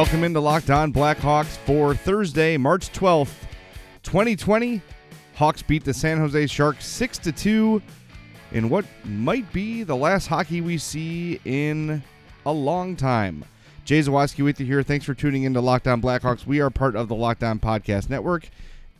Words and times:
Welcome 0.00 0.24
into 0.24 0.40
Locked 0.40 0.70
On 0.70 0.94
Blackhawks 0.94 1.58
for 1.58 1.94
Thursday, 1.94 2.56
March 2.56 2.90
12th, 2.90 3.34
2020. 4.02 4.80
Hawks 5.34 5.60
beat 5.60 5.84
the 5.84 5.92
San 5.92 6.16
Jose 6.16 6.46
Sharks 6.46 6.86
6 6.86 7.18
to 7.18 7.32
2 7.32 7.82
in 8.52 8.70
what 8.70 8.86
might 9.04 9.52
be 9.52 9.82
the 9.82 9.94
last 9.94 10.26
hockey 10.26 10.62
we 10.62 10.78
see 10.78 11.38
in 11.44 12.02
a 12.46 12.50
long 12.50 12.96
time. 12.96 13.44
Jay 13.84 14.00
Zawaski 14.00 14.42
with 14.42 14.58
you 14.58 14.64
here. 14.64 14.82
Thanks 14.82 15.04
for 15.04 15.12
tuning 15.12 15.42
into 15.42 15.60
Locked 15.60 15.86
On 15.86 16.00
Blackhawks. 16.00 16.46
We 16.46 16.60
are 16.60 16.70
part 16.70 16.96
of 16.96 17.08
the 17.08 17.14
Locked 17.14 17.42
On 17.42 17.58
Podcast 17.58 18.08
Network, 18.08 18.48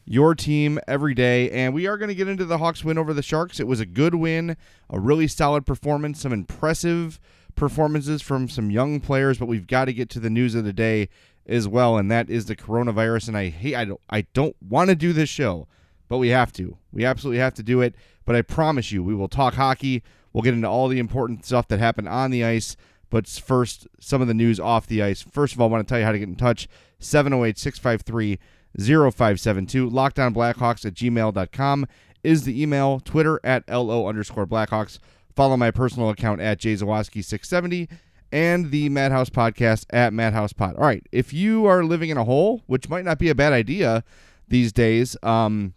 your 0.04 0.34
team 0.34 0.78
every 0.86 1.14
day. 1.14 1.50
And 1.50 1.72
we 1.72 1.86
are 1.86 1.96
going 1.96 2.10
to 2.10 2.14
get 2.14 2.28
into 2.28 2.44
the 2.44 2.58
Hawks 2.58 2.84
win 2.84 2.98
over 2.98 3.14
the 3.14 3.22
Sharks. 3.22 3.58
It 3.58 3.66
was 3.66 3.80
a 3.80 3.86
good 3.86 4.16
win, 4.16 4.54
a 4.90 5.00
really 5.00 5.28
solid 5.28 5.64
performance, 5.64 6.20
some 6.20 6.34
impressive 6.34 7.18
performances 7.54 8.22
from 8.22 8.48
some 8.48 8.70
young 8.70 9.00
players, 9.00 9.38
but 9.38 9.46
we've 9.46 9.66
got 9.66 9.86
to 9.86 9.92
get 9.92 10.10
to 10.10 10.20
the 10.20 10.30
news 10.30 10.54
of 10.54 10.64
the 10.64 10.72
day 10.72 11.08
as 11.46 11.66
well, 11.66 11.96
and 11.96 12.10
that 12.10 12.30
is 12.30 12.46
the 12.46 12.56
coronavirus. 12.56 13.28
And 13.28 13.36
I 13.36 13.48
hate 13.48 13.74
I 13.74 13.84
don't 13.84 14.00
I 14.08 14.22
don't 14.32 14.56
want 14.60 14.90
to 14.90 14.96
do 14.96 15.12
this 15.12 15.28
show, 15.28 15.66
but 16.08 16.18
we 16.18 16.28
have 16.28 16.52
to. 16.54 16.78
We 16.92 17.04
absolutely 17.04 17.40
have 17.40 17.54
to 17.54 17.62
do 17.62 17.80
it. 17.80 17.94
But 18.24 18.36
I 18.36 18.42
promise 18.42 18.92
you, 18.92 19.02
we 19.02 19.14
will 19.14 19.28
talk 19.28 19.54
hockey. 19.54 20.02
We'll 20.32 20.42
get 20.42 20.54
into 20.54 20.68
all 20.68 20.88
the 20.88 20.98
important 20.98 21.44
stuff 21.44 21.68
that 21.68 21.80
happened 21.80 22.08
on 22.08 22.30
the 22.30 22.44
ice. 22.44 22.76
But 23.10 23.26
first, 23.26 23.88
some 23.98 24.22
of 24.22 24.28
the 24.28 24.34
news 24.34 24.60
off 24.60 24.86
the 24.86 25.02
ice. 25.02 25.20
First 25.20 25.54
of 25.54 25.60
all, 25.60 25.68
I 25.68 25.72
want 25.72 25.86
to 25.86 25.90
tell 25.90 25.98
you 25.98 26.04
how 26.04 26.12
to 26.12 26.18
get 26.18 26.28
in 26.28 26.36
touch 26.36 26.68
708 27.00 27.58
653 27.58 28.38
0572. 28.78 29.88
Locked 29.88 30.18
On 30.20 30.32
Blackhawks 30.32 30.86
at 30.86 30.94
gmail.com 30.94 31.86
is 32.22 32.44
the 32.44 32.62
email. 32.62 33.00
Twitter 33.00 33.40
at 33.42 33.68
LO 33.68 34.06
underscore 34.06 34.46
Blackhawks. 34.46 34.98
Follow 35.34 35.56
my 35.56 35.70
personal 35.70 36.10
account 36.10 36.40
at 36.40 36.58
jzawaski670 36.58 37.88
and 38.32 38.70
the 38.70 38.88
Madhouse 38.88 39.30
podcast 39.30 39.86
at 39.90 40.12
Madhouse 40.12 40.52
Pod. 40.52 40.76
All 40.76 40.84
right, 40.84 41.06
if 41.12 41.32
you 41.32 41.66
are 41.66 41.84
living 41.84 42.10
in 42.10 42.16
a 42.16 42.24
hole, 42.24 42.62
which 42.66 42.88
might 42.88 43.04
not 43.04 43.18
be 43.18 43.28
a 43.28 43.34
bad 43.34 43.52
idea 43.52 44.04
these 44.48 44.72
days, 44.72 45.16
um, 45.22 45.74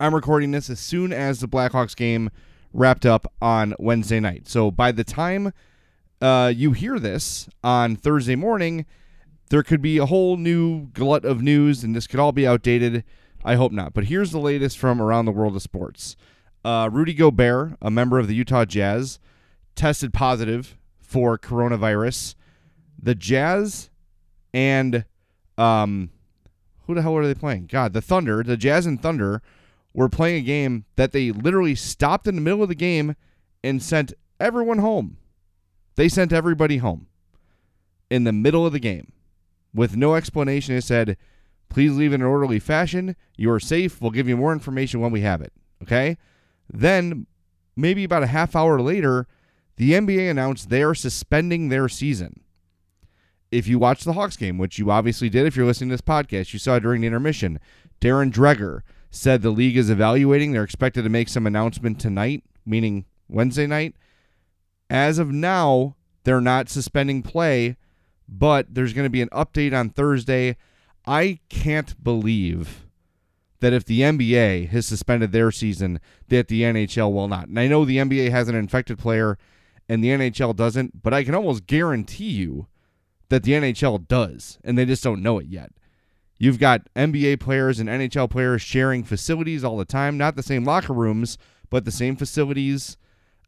I'm 0.00 0.14
recording 0.14 0.50
this 0.50 0.70
as 0.70 0.80
soon 0.80 1.12
as 1.12 1.40
the 1.40 1.48
Blackhawks 1.48 1.96
game 1.96 2.30
wrapped 2.72 3.06
up 3.06 3.32
on 3.40 3.74
Wednesday 3.78 4.20
night. 4.20 4.48
So 4.48 4.70
by 4.70 4.92
the 4.92 5.04
time 5.04 5.52
uh, 6.20 6.52
you 6.54 6.72
hear 6.72 6.98
this 6.98 7.48
on 7.64 7.96
Thursday 7.96 8.36
morning, 8.36 8.86
there 9.50 9.62
could 9.62 9.80
be 9.80 9.98
a 9.98 10.06
whole 10.06 10.36
new 10.36 10.88
glut 10.88 11.24
of 11.24 11.42
news, 11.42 11.82
and 11.82 11.96
this 11.96 12.06
could 12.06 12.20
all 12.20 12.32
be 12.32 12.46
outdated. 12.46 13.04
I 13.44 13.54
hope 13.54 13.72
not. 13.72 13.94
But 13.94 14.04
here's 14.04 14.30
the 14.30 14.38
latest 14.38 14.78
from 14.78 15.00
around 15.00 15.24
the 15.24 15.32
world 15.32 15.56
of 15.56 15.62
sports. 15.62 16.16
Uh, 16.64 16.88
Rudy 16.92 17.14
Gobert, 17.14 17.76
a 17.80 17.90
member 17.90 18.18
of 18.18 18.28
the 18.28 18.34
Utah 18.34 18.64
Jazz, 18.64 19.18
tested 19.74 20.12
positive 20.12 20.76
for 20.98 21.38
coronavirus. 21.38 22.34
The 23.00 23.14
Jazz 23.14 23.90
and 24.52 25.04
um, 25.56 26.10
who 26.86 26.94
the 26.94 27.02
hell 27.02 27.16
are 27.16 27.26
they 27.26 27.34
playing? 27.34 27.66
God, 27.66 27.92
the 27.92 28.00
Thunder, 28.00 28.42
the 28.42 28.56
Jazz 28.56 28.86
and 28.86 29.00
Thunder 29.00 29.42
were 29.94 30.08
playing 30.08 30.36
a 30.36 30.46
game 30.46 30.84
that 30.96 31.12
they 31.12 31.30
literally 31.30 31.74
stopped 31.74 32.26
in 32.26 32.34
the 32.34 32.40
middle 32.40 32.62
of 32.62 32.68
the 32.68 32.74
game 32.74 33.14
and 33.62 33.82
sent 33.82 34.12
everyone 34.40 34.78
home. 34.78 35.16
They 35.96 36.08
sent 36.08 36.32
everybody 36.32 36.78
home 36.78 37.08
in 38.10 38.24
the 38.24 38.32
middle 38.32 38.64
of 38.64 38.72
the 38.72 38.80
game 38.80 39.12
with 39.74 39.96
no 39.96 40.14
explanation. 40.14 40.74
They 40.74 40.80
said, 40.80 41.16
please 41.68 41.96
leave 41.96 42.12
in 42.12 42.20
an 42.20 42.26
orderly 42.26 42.58
fashion. 42.58 43.16
You 43.36 43.50
are 43.50 43.60
safe. 43.60 44.00
We'll 44.00 44.10
give 44.10 44.28
you 44.28 44.36
more 44.36 44.52
information 44.52 45.00
when 45.00 45.10
we 45.10 45.20
have 45.22 45.40
it. 45.40 45.52
Okay? 45.82 46.16
Then, 46.70 47.26
maybe 47.76 48.04
about 48.04 48.22
a 48.22 48.28
half 48.28 48.54
hour 48.54 48.80
later, 48.80 49.26
the 49.76 49.92
NBA 49.92 50.30
announced 50.30 50.68
they 50.68 50.82
are 50.82 50.94
suspending 50.94 51.68
their 51.68 51.88
season. 51.88 52.40
If 53.50 53.66
you 53.66 53.78
watched 53.78 54.04
the 54.04 54.12
Hawks 54.12 54.36
game, 54.36 54.58
which 54.58 54.78
you 54.78 54.90
obviously 54.90 55.30
did 55.30 55.46
if 55.46 55.56
you're 55.56 55.66
listening 55.66 55.90
to 55.90 55.94
this 55.94 56.00
podcast, 56.02 56.52
you 56.52 56.58
saw 56.58 56.78
during 56.78 57.00
the 57.00 57.06
intermission, 57.06 57.58
Darren 58.00 58.32
Dreger 58.32 58.82
said 59.10 59.40
the 59.40 59.50
league 59.50 59.76
is 59.76 59.88
evaluating. 59.88 60.52
They're 60.52 60.64
expected 60.64 61.02
to 61.02 61.08
make 61.08 61.28
some 61.28 61.46
announcement 61.46 62.00
tonight, 62.00 62.44
meaning 62.66 63.06
Wednesday 63.28 63.66
night. 63.66 63.94
As 64.90 65.18
of 65.18 65.30
now, 65.30 65.96
they're 66.24 66.40
not 66.40 66.68
suspending 66.68 67.22
play, 67.22 67.76
but 68.28 68.74
there's 68.74 68.92
going 68.92 69.06
to 69.06 69.10
be 69.10 69.22
an 69.22 69.30
update 69.30 69.78
on 69.78 69.90
Thursday. 69.90 70.56
I 71.06 71.40
can't 71.48 72.02
believe 72.02 72.87
that 73.60 73.72
if 73.72 73.84
the 73.84 74.00
NBA 74.00 74.68
has 74.68 74.86
suspended 74.86 75.32
their 75.32 75.50
season, 75.50 76.00
that 76.28 76.48
the 76.48 76.62
NHL 76.62 77.12
will 77.12 77.28
not. 77.28 77.48
And 77.48 77.58
I 77.58 77.66
know 77.66 77.84
the 77.84 77.96
NBA 77.96 78.30
has 78.30 78.48
an 78.48 78.54
infected 78.54 78.98
player 78.98 79.36
and 79.88 80.04
the 80.04 80.08
NHL 80.08 80.54
doesn't, 80.54 81.02
but 81.02 81.14
I 81.14 81.24
can 81.24 81.34
almost 81.34 81.66
guarantee 81.66 82.30
you 82.30 82.66
that 83.30 83.42
the 83.42 83.52
NHL 83.52 84.06
does, 84.06 84.58
and 84.64 84.76
they 84.76 84.84
just 84.84 85.02
don't 85.02 85.22
know 85.22 85.38
it 85.38 85.46
yet. 85.46 85.72
You've 86.38 86.58
got 86.58 86.88
NBA 86.94 87.40
players 87.40 87.80
and 87.80 87.88
NHL 87.88 88.30
players 88.30 88.62
sharing 88.62 89.02
facilities 89.02 89.64
all 89.64 89.76
the 89.76 89.84
time, 89.84 90.16
not 90.16 90.36
the 90.36 90.42
same 90.42 90.64
locker 90.64 90.92
rooms, 90.92 91.36
but 91.68 91.84
the 91.84 91.90
same 91.90 92.16
facilities. 92.16 92.96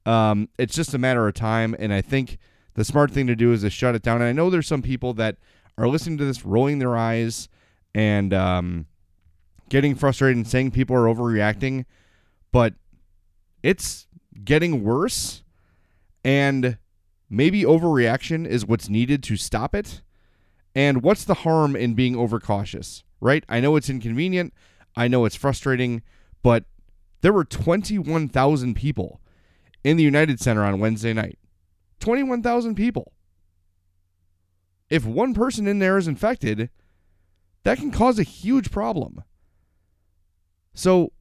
Um, 0.05 0.49
it's 0.59 0.75
just 0.75 0.95
a 0.95 0.99
matter 0.99 1.27
of 1.29 1.35
time, 1.35 1.77
and 1.79 1.93
I 1.93 2.01
think 2.01 2.39
the 2.75 2.85
smart 2.85 3.11
thing 3.11 3.27
to 3.27 3.37
do 3.37 3.53
is 3.53 3.63
to 3.63 3.71
shut 3.71 3.95
it 3.95 4.03
down. 4.03 4.17
And 4.17 4.25
I 4.25 4.33
know 4.33 4.51
there's 4.51 4.67
some 4.67 4.83
people 4.83 5.15
that 5.15 5.37
are 5.79 5.89
listening 5.89 6.19
to 6.19 6.25
this, 6.25 6.45
rolling 6.45 6.79
their 6.79 6.97
eyes, 6.97 7.49
and 7.95 8.35
um, 8.35 8.87
getting 9.71 9.95
frustrated 9.95 10.37
and 10.37 10.47
saying 10.47 10.73
people 10.73 10.95
are 10.95 11.07
overreacting, 11.07 11.87
but 12.53 12.75
it's 13.63 14.07
getting 14.45 14.85
worse, 14.85 15.43
and 16.23 16.77
maybe 17.31 17.63
overreaction 17.63 18.47
is 18.47 18.67
what's 18.67 18.91
needed 18.91 19.23
to 19.23 19.37
stop 19.37 19.75
it. 19.75 20.03
And 20.75 21.03
what's 21.03 21.25
the 21.25 21.35
harm 21.35 21.75
in 21.75 21.95
being 21.95 22.15
overcautious, 22.15 23.03
right? 23.21 23.45
I 23.49 23.59
know 23.59 23.75
it's 23.75 23.91
inconvenient. 23.91 24.55
I 24.95 25.09
know 25.09 25.25
it's 25.25 25.35
frustrating, 25.35 26.03
but 26.45 26.65
there 27.23 27.33
were 27.33 27.45
21,000 27.45 28.75
people 28.75 29.21
in 29.83 29.97
the 29.97 30.05
United 30.05 30.41
Center 30.41 30.63
on 30.63 30.79
Wednesday 30.79 31.13
night. 31.13 31.39
21,000 31.99 32.77
people. 32.77 33.13
If 34.89 35.05
one 35.05 35.35
person 35.35 35.67
in 35.67 35.81
there 35.81 35.99
is 35.99 36.07
infected, 36.07 36.71
that 37.65 37.79
can 37.79 37.91
cause 37.91 38.19
a 38.19 38.25
huge 38.25 38.71
problem. 38.71 39.25
So, 40.75 41.13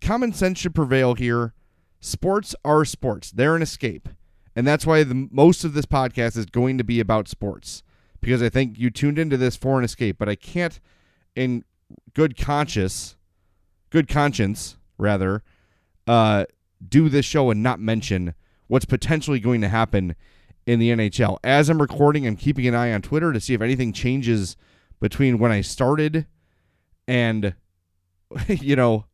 common 0.00 0.32
sense 0.32 0.58
should 0.58 0.74
prevail 0.74 1.14
here. 1.14 1.54
Sports 2.00 2.54
are 2.64 2.84
sports, 2.84 3.30
they're 3.30 3.56
an 3.56 3.62
escape. 3.62 4.08
And 4.54 4.66
that's 4.66 4.86
why 4.86 5.04
the, 5.04 5.28
most 5.30 5.64
of 5.64 5.74
this 5.74 5.84
podcast 5.84 6.36
is 6.36 6.46
going 6.46 6.78
to 6.78 6.84
be 6.84 6.98
about 6.98 7.28
sports 7.28 7.82
because 8.20 8.42
I 8.42 8.48
think 8.48 8.78
you 8.78 8.90
tuned 8.90 9.18
into 9.18 9.36
this 9.36 9.54
for 9.54 9.78
an 9.78 9.84
escape, 9.84 10.16
but 10.18 10.28
I 10.28 10.34
can't 10.34 10.80
in 11.34 11.64
good 12.14 12.36
conscience, 12.36 13.16
good 13.90 14.08
conscience 14.08 14.78
rather, 14.98 15.42
uh, 16.06 16.46
do 16.86 17.08
this 17.08 17.26
show 17.26 17.50
and 17.50 17.62
not 17.62 17.78
mention 17.78 18.34
what's 18.66 18.84
potentially 18.84 19.38
going 19.38 19.60
to 19.60 19.68
happen 19.68 20.16
in 20.66 20.78
the 20.78 20.90
NHL. 20.90 21.38
As 21.44 21.68
I'm 21.68 21.80
recording, 21.80 22.26
I'm 22.26 22.36
keeping 22.36 22.66
an 22.66 22.74
eye 22.74 22.92
on 22.92 23.02
Twitter 23.02 23.32
to 23.32 23.40
see 23.40 23.54
if 23.54 23.60
anything 23.60 23.92
changes 23.92 24.56
between 25.00 25.38
when 25.38 25.52
I 25.52 25.60
started 25.60 26.26
and 27.06 27.54
you 28.48 28.76
know 28.76 29.04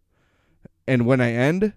and 0.86 1.06
when 1.06 1.20
I 1.20 1.32
end 1.32 1.74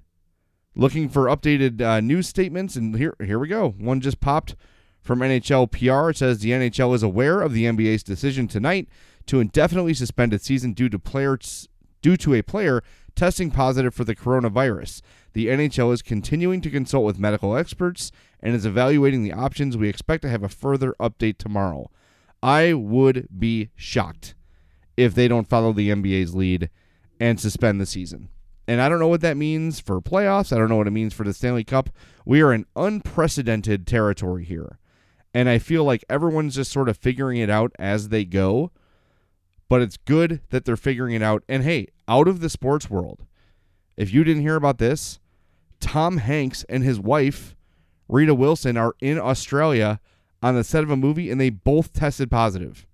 looking 0.76 1.10
for 1.10 1.26
updated 1.26 1.82
uh, 1.82 2.00
news 2.02 2.28
statements 2.28 2.76
and 2.76 2.96
here 2.98 3.16
here 3.24 3.40
we 3.40 3.48
go. 3.48 3.70
One 3.70 4.02
just 4.02 4.20
popped 4.20 4.56
from 5.02 5.20
NHL 5.20 5.72
PR. 5.72 6.10
It 6.10 6.18
says 6.18 6.40
the 6.40 6.52
NHL 6.52 6.96
is 6.96 7.04
aware 7.04 7.42
of 7.42 7.54
the 7.54 7.66
NBA's 7.66 8.04
decision 8.04 8.48
tonight 8.48 8.90
to 9.28 9.40
indefinitely 9.40 9.94
suspend 9.94 10.34
its 10.34 10.46
season 10.46 10.74
due 10.74 10.90
to 10.90 11.00
players 11.00 11.70
due 12.02 12.18
to 12.18 12.34
a 12.36 12.42
player 12.42 12.84
testing 13.16 13.50
positive 13.50 13.94
for 13.94 14.04
the 14.04 14.16
coronavirus. 14.16 15.02
The 15.34 15.48
NHL 15.48 15.94
is 15.94 16.02
continuing 16.02 16.62
to 16.62 16.70
consult 16.70 17.06
with 17.06 17.20
medical 17.20 17.56
experts 17.56 18.12
and 18.42 18.54
is 18.54 18.66
evaluating 18.66 19.24
the 19.24 19.34
options. 19.34 19.78
We 19.78 19.90
expect 19.90 20.22
to 20.24 20.30
have 20.30 20.44
a 20.44 20.50
further 20.50 20.94
update 21.00 21.38
tomorrow. 21.38 21.90
I 22.44 22.74
would 22.74 23.28
be 23.36 23.70
shocked 23.76 24.36
if 24.98 25.16
they 25.16 25.28
don't 25.28 25.50
follow 25.50 25.74
the 25.74 25.90
NBA's 25.90 26.36
lead 26.36 26.70
and 27.20 27.40
suspend 27.40 27.80
the 27.80 27.86
season. 27.86 28.30
And 28.68 28.82
I 28.82 28.90
don't 28.90 29.00
know 29.00 29.08
what 29.08 29.22
that 29.22 29.38
means 29.38 29.80
for 29.80 30.02
playoffs. 30.02 30.52
I 30.52 30.58
don't 30.58 30.70
know 30.70 30.78
what 30.78 30.88
it 30.88 30.92
means 30.92 31.14
for 31.14 31.24
the 31.24 31.34
Stanley 31.34 31.64
Cup. 31.64 31.90
We 32.26 32.42
are 32.42 32.52
in 32.52 32.66
unprecedented 32.76 33.86
territory 33.86 34.44
here. 34.44 34.80
And 35.34 35.50
I 35.50 35.60
feel 35.60 35.84
like 35.84 36.04
everyone's 36.10 36.56
just 36.56 36.72
sort 36.72 36.90
of 36.90 36.98
figuring 36.98 37.38
it 37.38 37.50
out 37.50 37.74
as 37.78 38.10
they 38.10 38.26
go. 38.26 38.72
But 39.70 39.82
it's 39.82 39.98
good 39.98 40.42
that 40.50 40.66
they're 40.66 40.78
figuring 40.78 41.14
it 41.14 41.22
out. 41.22 41.44
And 41.48 41.64
hey, 41.64 41.90
out 42.08 42.28
of 42.28 42.40
the 42.40 42.50
sports 42.50 42.90
world, 42.90 43.26
if 43.98 44.14
you 44.14 44.24
didn't 44.24 44.44
hear 44.44 44.56
about 44.56 44.78
this, 44.78 45.20
Tom 45.80 46.18
Hanks 46.18 46.64
and 46.70 46.84
his 46.84 47.00
wife, 47.00 47.56
Rita 48.08 48.34
Wilson, 48.34 48.78
are 48.78 48.96
in 49.00 49.20
Australia 49.20 50.00
on 50.42 50.56
the 50.56 50.64
set 50.64 50.84
of 50.84 50.90
a 50.90 50.98
movie 50.98 51.30
and 51.30 51.40
they 51.40 51.50
both 51.50 51.94
tested 51.94 52.32
positive 52.32 52.86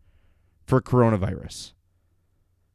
for 0.66 0.82
coronavirus. 0.82 1.74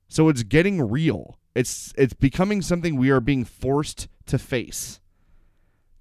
So 0.09 0.29
it's 0.29 0.43
getting 0.43 0.89
real. 0.91 1.39
It's 1.55 1.93
it's 1.97 2.15
becoming 2.15 2.63
something 2.63 2.97
we 2.97 3.11
are 3.11 3.21
being 3.21 3.45
forced 3.45 4.09
to 4.27 4.39
face. 4.39 5.01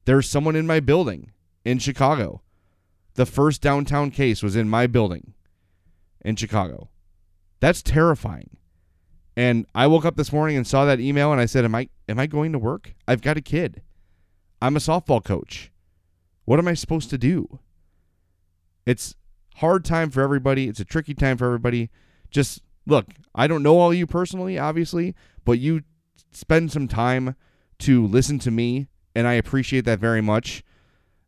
There's 0.06 0.30
someone 0.30 0.56
in 0.56 0.68
my 0.68 0.80
building 0.80 1.32
in 1.64 1.80
Chicago. 1.80 2.42
The 3.16 3.26
first 3.26 3.62
downtown 3.62 4.12
case 4.12 4.44
was 4.44 4.56
in 4.56 4.70
my 4.70 4.88
building. 4.88 5.34
in 6.24 6.36
Chicago. 6.36 6.90
That's 7.60 7.84
terrifying. 7.84 8.58
And 9.38 9.66
I 9.76 9.88
woke 9.88 10.06
up 10.06 10.16
this 10.18 10.34
morning 10.34 10.58
and 10.58 10.66
saw 10.66 10.86
that 10.86 11.00
email 11.00 11.32
and 11.32 11.40
I 11.40 11.46
said, 11.46 11.66
"Am 11.66 11.76
I 11.76 11.90
am 12.10 12.20
I 12.20 12.28
going 12.28 12.52
to 12.52 12.60
work? 12.60 12.96
I've 13.08 13.22
got 13.22 13.38
a 13.38 13.42
kid. 13.42 13.82
I'm 14.62 14.76
a 14.76 14.80
softball 14.80 15.24
coach. 15.24 15.72
What 16.46 16.60
am 16.60 16.68
I 16.68 16.74
supposed 16.74 17.10
to 17.12 17.18
do?" 17.18 17.60
It's 18.86 19.16
hard 19.58 19.86
time 19.86 20.10
for 20.10 20.22
everybody. 20.22 20.68
It's 20.68 20.80
a 20.80 20.86
tricky 20.86 21.14
time 21.14 21.38
for 21.38 21.46
everybody. 21.46 21.90
Just 22.32 22.62
look, 22.86 23.08
I 23.34 23.48
don't 23.48 23.64
know 23.64 23.80
all 23.80 23.94
you 23.94 24.08
personally, 24.08 24.58
obviously, 24.58 25.16
but 25.44 25.60
you 25.60 25.82
spend 26.32 26.72
some 26.72 26.88
time 26.88 27.36
to 27.80 28.06
listen 28.06 28.40
to 28.40 28.52
me, 28.52 28.88
and 29.16 29.28
I 29.28 29.34
appreciate 29.34 29.86
that 29.86 30.00
very 30.00 30.22
much. 30.22 30.64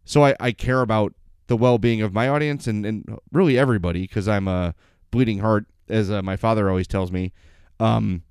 So 0.06 0.24
I, 0.24 0.36
I 0.40 0.52
care 0.52 0.82
about 0.82 1.14
the 1.48 1.58
well 1.58 1.78
being 1.78 2.02
of 2.02 2.14
my 2.14 2.28
audience 2.28 2.68
and, 2.68 2.86
and 2.86 3.18
really 3.32 3.58
everybody 3.58 4.02
because 4.02 4.28
I'm 4.28 4.48
a 4.48 4.76
bleeding 5.12 5.40
heart, 5.40 5.66
as 5.90 6.12
uh, 6.12 6.22
my 6.22 6.36
father 6.36 6.70
always 6.70 6.88
tells 6.88 7.12
me. 7.12 7.34
Um, 7.80 8.24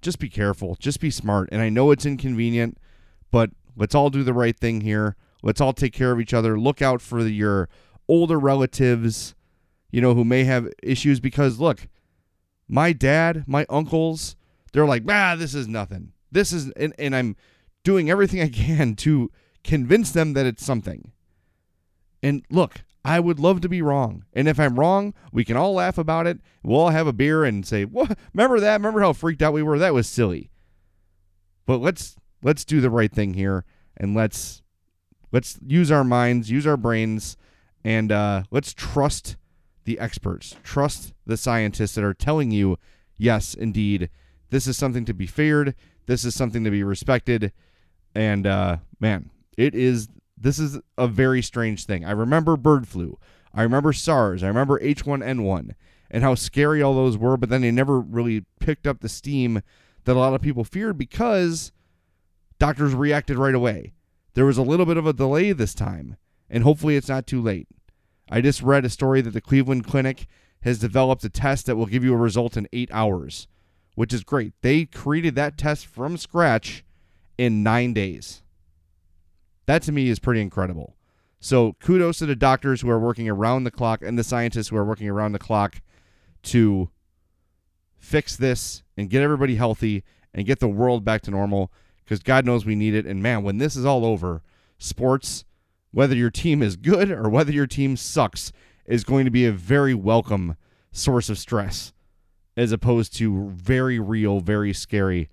just 0.00 0.18
be 0.18 0.28
careful, 0.28 0.76
just 0.80 1.00
be 1.00 1.10
smart. 1.10 1.48
And 1.52 1.62
I 1.62 1.68
know 1.68 1.90
it's 1.90 2.06
inconvenient, 2.06 2.78
but 3.30 3.50
let's 3.76 3.94
all 3.94 4.10
do 4.10 4.24
the 4.24 4.32
right 4.32 4.58
thing 4.58 4.80
here. 4.80 5.16
Let's 5.42 5.60
all 5.60 5.72
take 5.72 5.92
care 5.92 6.12
of 6.12 6.20
each 6.20 6.34
other. 6.34 6.58
Look 6.58 6.82
out 6.82 7.00
for 7.00 7.20
your 7.20 7.68
older 8.08 8.38
relatives, 8.38 9.34
you 9.90 10.00
know, 10.00 10.14
who 10.14 10.24
may 10.24 10.44
have 10.44 10.68
issues 10.82 11.20
because 11.20 11.60
look, 11.60 11.86
my 12.72 12.94
dad, 12.94 13.44
my 13.46 13.66
uncles, 13.68 14.34
they're 14.72 14.86
like, 14.86 15.02
ah, 15.06 15.36
this 15.36 15.54
is 15.54 15.68
nothing. 15.68 16.14
This 16.30 16.54
is, 16.54 16.70
and, 16.70 16.94
and 16.98 17.14
I'm 17.14 17.36
doing 17.84 18.08
everything 18.08 18.40
I 18.40 18.48
can 18.48 18.96
to 18.96 19.30
convince 19.62 20.10
them 20.10 20.32
that 20.32 20.46
it's 20.46 20.64
something. 20.64 21.12
And 22.22 22.42
look, 22.50 22.76
I 23.04 23.20
would 23.20 23.38
love 23.38 23.60
to 23.60 23.68
be 23.68 23.82
wrong. 23.82 24.24
And 24.32 24.48
if 24.48 24.58
I'm 24.58 24.78
wrong, 24.78 25.12
we 25.32 25.44
can 25.44 25.54
all 25.54 25.74
laugh 25.74 25.98
about 25.98 26.26
it. 26.26 26.38
We'll 26.62 26.80
all 26.80 26.88
have 26.88 27.06
a 27.06 27.12
beer 27.12 27.44
and 27.44 27.66
say, 27.66 27.84
"What? 27.84 28.16
Remember 28.32 28.58
that? 28.60 28.80
Remember 28.80 29.02
how 29.02 29.12
freaked 29.12 29.42
out 29.42 29.52
we 29.52 29.62
were? 29.62 29.78
That 29.78 29.92
was 29.92 30.06
silly." 30.06 30.50
But 31.66 31.78
let's 31.78 32.16
let's 32.42 32.64
do 32.64 32.80
the 32.80 32.90
right 32.90 33.12
thing 33.12 33.34
here 33.34 33.66
and 33.98 34.14
let's 34.14 34.62
let's 35.30 35.58
use 35.66 35.90
our 35.90 36.04
minds, 36.04 36.50
use 36.50 36.66
our 36.66 36.78
brains, 36.78 37.36
and 37.84 38.10
uh, 38.10 38.44
let's 38.50 38.72
trust 38.72 39.36
the 39.84 39.98
experts, 39.98 40.56
trust 40.62 41.12
the 41.26 41.36
scientists 41.36 41.94
that 41.94 42.04
are 42.04 42.14
telling 42.14 42.50
you, 42.50 42.78
yes, 43.16 43.54
indeed, 43.54 44.10
this 44.50 44.66
is 44.66 44.76
something 44.76 45.04
to 45.06 45.14
be 45.14 45.26
feared. 45.26 45.74
This 46.06 46.24
is 46.24 46.34
something 46.34 46.64
to 46.64 46.70
be 46.70 46.82
respected. 46.82 47.52
And 48.14 48.46
uh, 48.46 48.78
man, 49.00 49.30
it 49.56 49.74
is 49.74 50.08
this 50.36 50.58
is 50.58 50.78
a 50.98 51.06
very 51.06 51.40
strange 51.40 51.84
thing. 51.86 52.04
I 52.04 52.10
remember 52.10 52.56
bird 52.56 52.88
flu. 52.88 53.18
I 53.54 53.62
remember 53.62 53.92
SARS. 53.92 54.42
I 54.42 54.48
remember 54.48 54.78
H1N1 54.80 55.72
and 56.10 56.22
how 56.22 56.34
scary 56.34 56.82
all 56.82 56.94
those 56.94 57.16
were, 57.16 57.36
but 57.36 57.48
then 57.48 57.62
they 57.62 57.70
never 57.70 58.00
really 58.00 58.44
picked 58.60 58.86
up 58.86 59.00
the 59.00 59.08
steam 59.08 59.62
that 60.04 60.16
a 60.16 60.18
lot 60.18 60.34
of 60.34 60.42
people 60.42 60.64
feared 60.64 60.98
because 60.98 61.72
doctors 62.58 62.94
reacted 62.94 63.38
right 63.38 63.54
away. 63.54 63.92
There 64.34 64.46
was 64.46 64.58
a 64.58 64.62
little 64.62 64.86
bit 64.86 64.96
of 64.96 65.06
a 65.06 65.12
delay 65.12 65.52
this 65.52 65.74
time, 65.74 66.16
and 66.50 66.64
hopefully 66.64 66.96
it's 66.96 67.08
not 67.08 67.26
too 67.26 67.40
late. 67.40 67.68
I 68.32 68.40
just 68.40 68.62
read 68.62 68.86
a 68.86 68.88
story 68.88 69.20
that 69.20 69.32
the 69.32 69.42
Cleveland 69.42 69.84
Clinic 69.84 70.26
has 70.62 70.78
developed 70.78 71.22
a 71.22 71.28
test 71.28 71.66
that 71.66 71.76
will 71.76 71.84
give 71.84 72.02
you 72.02 72.14
a 72.14 72.16
result 72.16 72.56
in 72.56 72.66
eight 72.72 72.88
hours, 72.90 73.46
which 73.94 74.14
is 74.14 74.24
great. 74.24 74.54
They 74.62 74.86
created 74.86 75.34
that 75.34 75.58
test 75.58 75.86
from 75.86 76.16
scratch 76.16 76.82
in 77.36 77.62
nine 77.62 77.92
days. 77.92 78.42
That 79.66 79.82
to 79.82 79.92
me 79.92 80.08
is 80.08 80.18
pretty 80.18 80.40
incredible. 80.40 80.96
So 81.40 81.74
kudos 81.74 82.20
to 82.20 82.26
the 82.26 82.34
doctors 82.34 82.80
who 82.80 82.88
are 82.88 82.98
working 82.98 83.28
around 83.28 83.64
the 83.64 83.70
clock 83.70 84.00
and 84.00 84.18
the 84.18 84.24
scientists 84.24 84.68
who 84.68 84.76
are 84.76 84.84
working 84.84 85.10
around 85.10 85.32
the 85.32 85.38
clock 85.38 85.82
to 86.44 86.88
fix 87.98 88.34
this 88.34 88.82
and 88.96 89.10
get 89.10 89.22
everybody 89.22 89.56
healthy 89.56 90.04
and 90.32 90.46
get 90.46 90.58
the 90.58 90.68
world 90.68 91.04
back 91.04 91.20
to 91.22 91.30
normal 91.30 91.70
because 92.02 92.20
God 92.20 92.46
knows 92.46 92.64
we 92.64 92.76
need 92.76 92.94
it. 92.94 93.04
And 93.04 93.22
man, 93.22 93.42
when 93.42 93.58
this 93.58 93.76
is 93.76 93.84
all 93.84 94.06
over, 94.06 94.42
sports, 94.78 95.44
whether 95.92 96.16
your 96.16 96.30
team 96.30 96.62
is 96.62 96.76
good 96.76 97.10
or 97.10 97.28
whether 97.28 97.52
your 97.52 97.66
team 97.66 97.96
sucks, 97.96 98.52
is 98.86 99.04
going 99.04 99.24
to 99.24 99.30
be 99.30 99.46
a 99.46 99.52
very 99.52 99.94
welcome 99.94 100.56
source 100.90 101.28
of 101.28 101.38
stress 101.38 101.92
as 102.56 102.72
opposed 102.72 103.16
to 103.16 103.50
very 103.50 103.98
real, 103.98 104.40
very 104.40 104.72
scary, 104.72 105.30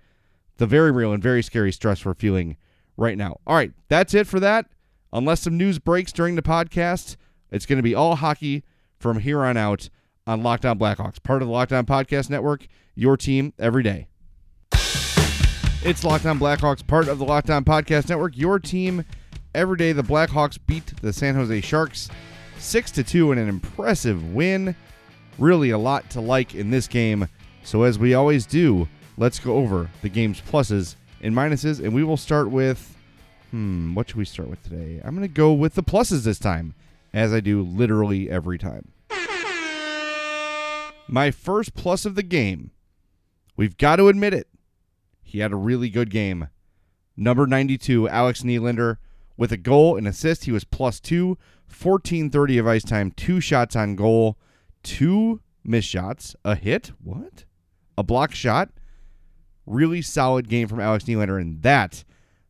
the 0.57 0.67
very 0.67 0.91
real 0.91 1.11
and 1.11 1.23
very 1.23 1.41
scary 1.41 1.71
stress 1.71 2.05
we're 2.05 2.13
feeling 2.13 2.55
right 2.95 3.17
now. 3.17 3.39
All 3.47 3.55
right, 3.55 3.71
that's 3.87 4.13
it 4.13 4.27
for 4.27 4.39
that. 4.39 4.67
Unless 5.11 5.41
some 5.41 5.57
news 5.57 5.79
breaks 5.79 6.11
during 6.11 6.35
the 6.35 6.41
podcast, 6.41 7.15
it's 7.51 7.65
going 7.65 7.77
to 7.77 7.83
be 7.83 7.95
all 7.95 8.15
hockey 8.15 8.63
from 8.99 9.19
here 9.19 9.43
on 9.43 9.57
out 9.57 9.89
on 10.27 10.43
Locked 10.43 10.65
On 10.65 10.77
Blackhawks, 10.77 11.21
part 11.21 11.41
of 11.41 11.47
the 11.47 11.53
Locked 11.53 11.73
On 11.73 11.85
Podcast 11.85 12.29
Network, 12.29 12.67
your 12.93 13.17
team 13.17 13.53
every 13.57 13.81
day. 13.81 14.07
It's 15.81 16.03
Locked 16.03 16.25
On 16.25 16.37
Blackhawks, 16.37 16.85
part 16.85 17.07
of 17.07 17.17
the 17.17 17.25
Locked 17.25 17.49
On 17.49 17.63
Podcast 17.63 18.09
Network, 18.09 18.37
your 18.37 18.59
team 18.59 19.03
every 19.53 19.77
day. 19.77 19.91
The 19.91 20.03
Blackhawks 20.03 20.57
beat 20.65 20.93
the 21.01 21.13
San 21.13 21.35
Jose 21.35 21.61
Sharks 21.61 22.09
6 22.57 22.91
to 22.91 23.03
2 23.03 23.31
in 23.31 23.37
an 23.37 23.49
impressive 23.49 24.33
win. 24.33 24.75
Really 25.37 25.69
a 25.69 25.77
lot 25.77 26.09
to 26.11 26.21
like 26.21 26.55
in 26.55 26.69
this 26.69 26.87
game. 26.87 27.27
So 27.63 27.83
as 27.83 27.99
we 27.99 28.13
always 28.13 28.45
do, 28.45 28.87
let's 29.17 29.39
go 29.39 29.55
over 29.55 29.89
the 30.01 30.09
game's 30.09 30.41
pluses 30.41 30.95
and 31.21 31.35
minuses, 31.35 31.83
and 31.83 31.93
we 31.93 32.03
will 32.03 32.17
start 32.17 32.49
with 32.49 32.95
hmm, 33.51 33.95
what 33.95 34.07
should 34.09 34.17
we 34.17 34.25
start 34.25 34.49
with 34.49 34.63
today? 34.63 35.01
I'm 35.03 35.15
going 35.15 35.27
to 35.27 35.33
go 35.33 35.53
with 35.53 35.75
the 35.75 35.83
pluses 35.83 36.23
this 36.23 36.39
time, 36.39 36.75
as 37.13 37.33
I 37.33 37.39
do 37.39 37.61
literally 37.61 38.29
every 38.29 38.57
time. 38.57 38.91
My 41.07 41.31
first 41.31 41.73
plus 41.73 42.05
of 42.05 42.13
the 42.13 42.23
game, 42.23 42.71
we've 43.57 43.77
got 43.77 43.95
to 43.95 44.07
admit 44.09 44.33
it. 44.33 44.47
He 45.23 45.39
had 45.39 45.51
a 45.51 45.57
really 45.57 45.89
good 45.89 46.11
game. 46.11 46.49
Number 47.17 47.47
92, 47.47 48.07
Alex 48.07 48.43
Nylander, 48.43 48.97
with 49.39 49.51
a 49.53 49.57
goal 49.57 49.97
and 49.97 50.07
assist. 50.07 50.43
He 50.43 50.51
was 50.51 50.65
plus 50.65 50.99
two, 50.99 51.29
1430 51.69 52.57
of 52.57 52.67
ice 52.67 52.83
time, 52.83 53.11
two 53.11 53.39
shots 53.39 53.75
on 53.75 53.95
goal, 53.95 54.37
two 54.83 55.41
missed 55.63 55.87
shots, 55.87 56.35
a 56.43 56.55
hit, 56.55 56.91
what? 57.01 57.45
A 57.97 58.03
block 58.03 58.33
shot, 58.33 58.69
Really 59.65 60.01
solid 60.01 60.49
game 60.49 60.67
from 60.67 60.79
Alex 60.79 61.03
Nylander, 61.03 61.39
and 61.39 61.61
that, 61.61 62.03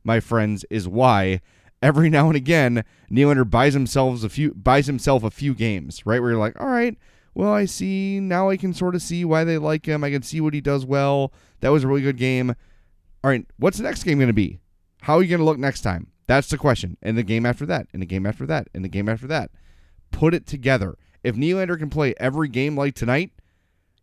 my 0.06 0.22
friends, 0.22 0.64
is 0.70 0.88
why 0.88 1.42
every 1.82 2.10
now 2.10 2.28
and 2.28 2.38
again 2.38 2.86
Nylander 3.12 3.50
buys 3.50 3.74
himself 3.74 4.24
a 4.24 4.30
few 4.30 4.54
buys 4.54 4.88
himself 4.88 5.26
a 5.26 5.30
few 5.30 5.54
games, 5.54 6.06
right? 6.06 6.22
Where 6.22 6.32
you're 6.32 6.40
like, 6.40 6.60
all 6.62 6.70
right, 6.70 6.98
well, 7.34 7.52
I 7.52 7.66
see 7.66 8.22
now 8.22 8.50
I 8.50 8.56
can 8.56 8.74
sort 8.74 8.96
of 8.96 9.02
see 9.02 9.26
why 9.26 9.44
they 9.44 9.58
like 9.58 9.86
him. 9.86 10.02
I 10.02 10.12
can 10.12 10.22
see 10.22 10.40
what 10.40 10.54
he 10.54 10.62
does 10.62 10.86
well. 10.86 11.34
That 11.60 11.74
was 11.74 11.84
a 11.84 11.90
really 11.90 12.04
good 12.04 12.16
game. 12.16 12.52
All 13.22 13.30
right, 13.30 13.46
what's 13.58 13.78
the 13.78 13.84
next 13.84 14.04
game 14.04 14.18
going 14.18 14.28
to 14.28 14.34
be? 14.34 14.60
How 15.02 15.18
are 15.18 15.22
you 15.22 15.28
going 15.28 15.40
to 15.40 15.46
look 15.46 15.60
next 15.60 15.82
time? 15.82 16.08
That's 16.30 16.48
the 16.48 16.60
question. 16.60 16.96
And 17.02 17.18
the 17.18 17.24
game 17.24 17.44
after 17.44 17.66
that, 17.66 17.88
and 17.92 18.04
the 18.04 18.06
game 18.06 18.28
after 18.28 18.46
that, 18.46 18.68
and 18.72 18.86
the 18.86 18.90
game 18.90 19.10
after 19.10 19.26
that. 19.26 19.50
Put 20.12 20.36
it 20.36 20.46
together. 20.46 20.96
If 21.24 21.36
Nylander 21.36 21.80
can 21.80 21.90
play 21.90 22.14
every 22.18 22.50
game 22.50 22.78
like 22.78 22.94
tonight, 22.94 23.32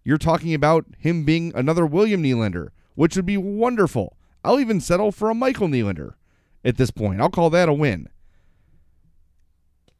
you're 0.03 0.19
talking 0.19 0.53
about 0.53 0.87
him 0.99 1.25
being 1.25 1.53
another 1.55 1.87
William 1.87 2.25
Nylander 2.25 2.71
which 2.97 3.15
would 3.15 3.27
be 3.27 3.37
wonderful. 3.37 4.17
I'll 4.43 4.59
even 4.59 4.81
settle 4.81 5.13
for 5.13 5.31
a 5.31 5.35
Michael 5.35 5.69
Nylander 5.69 6.15
at 6.65 6.77
this 6.77 6.91
point. 6.91 7.21
I'll 7.21 7.31
call 7.31 7.51
that 7.51 7.69
a 7.69 7.73
win. 7.73 8.09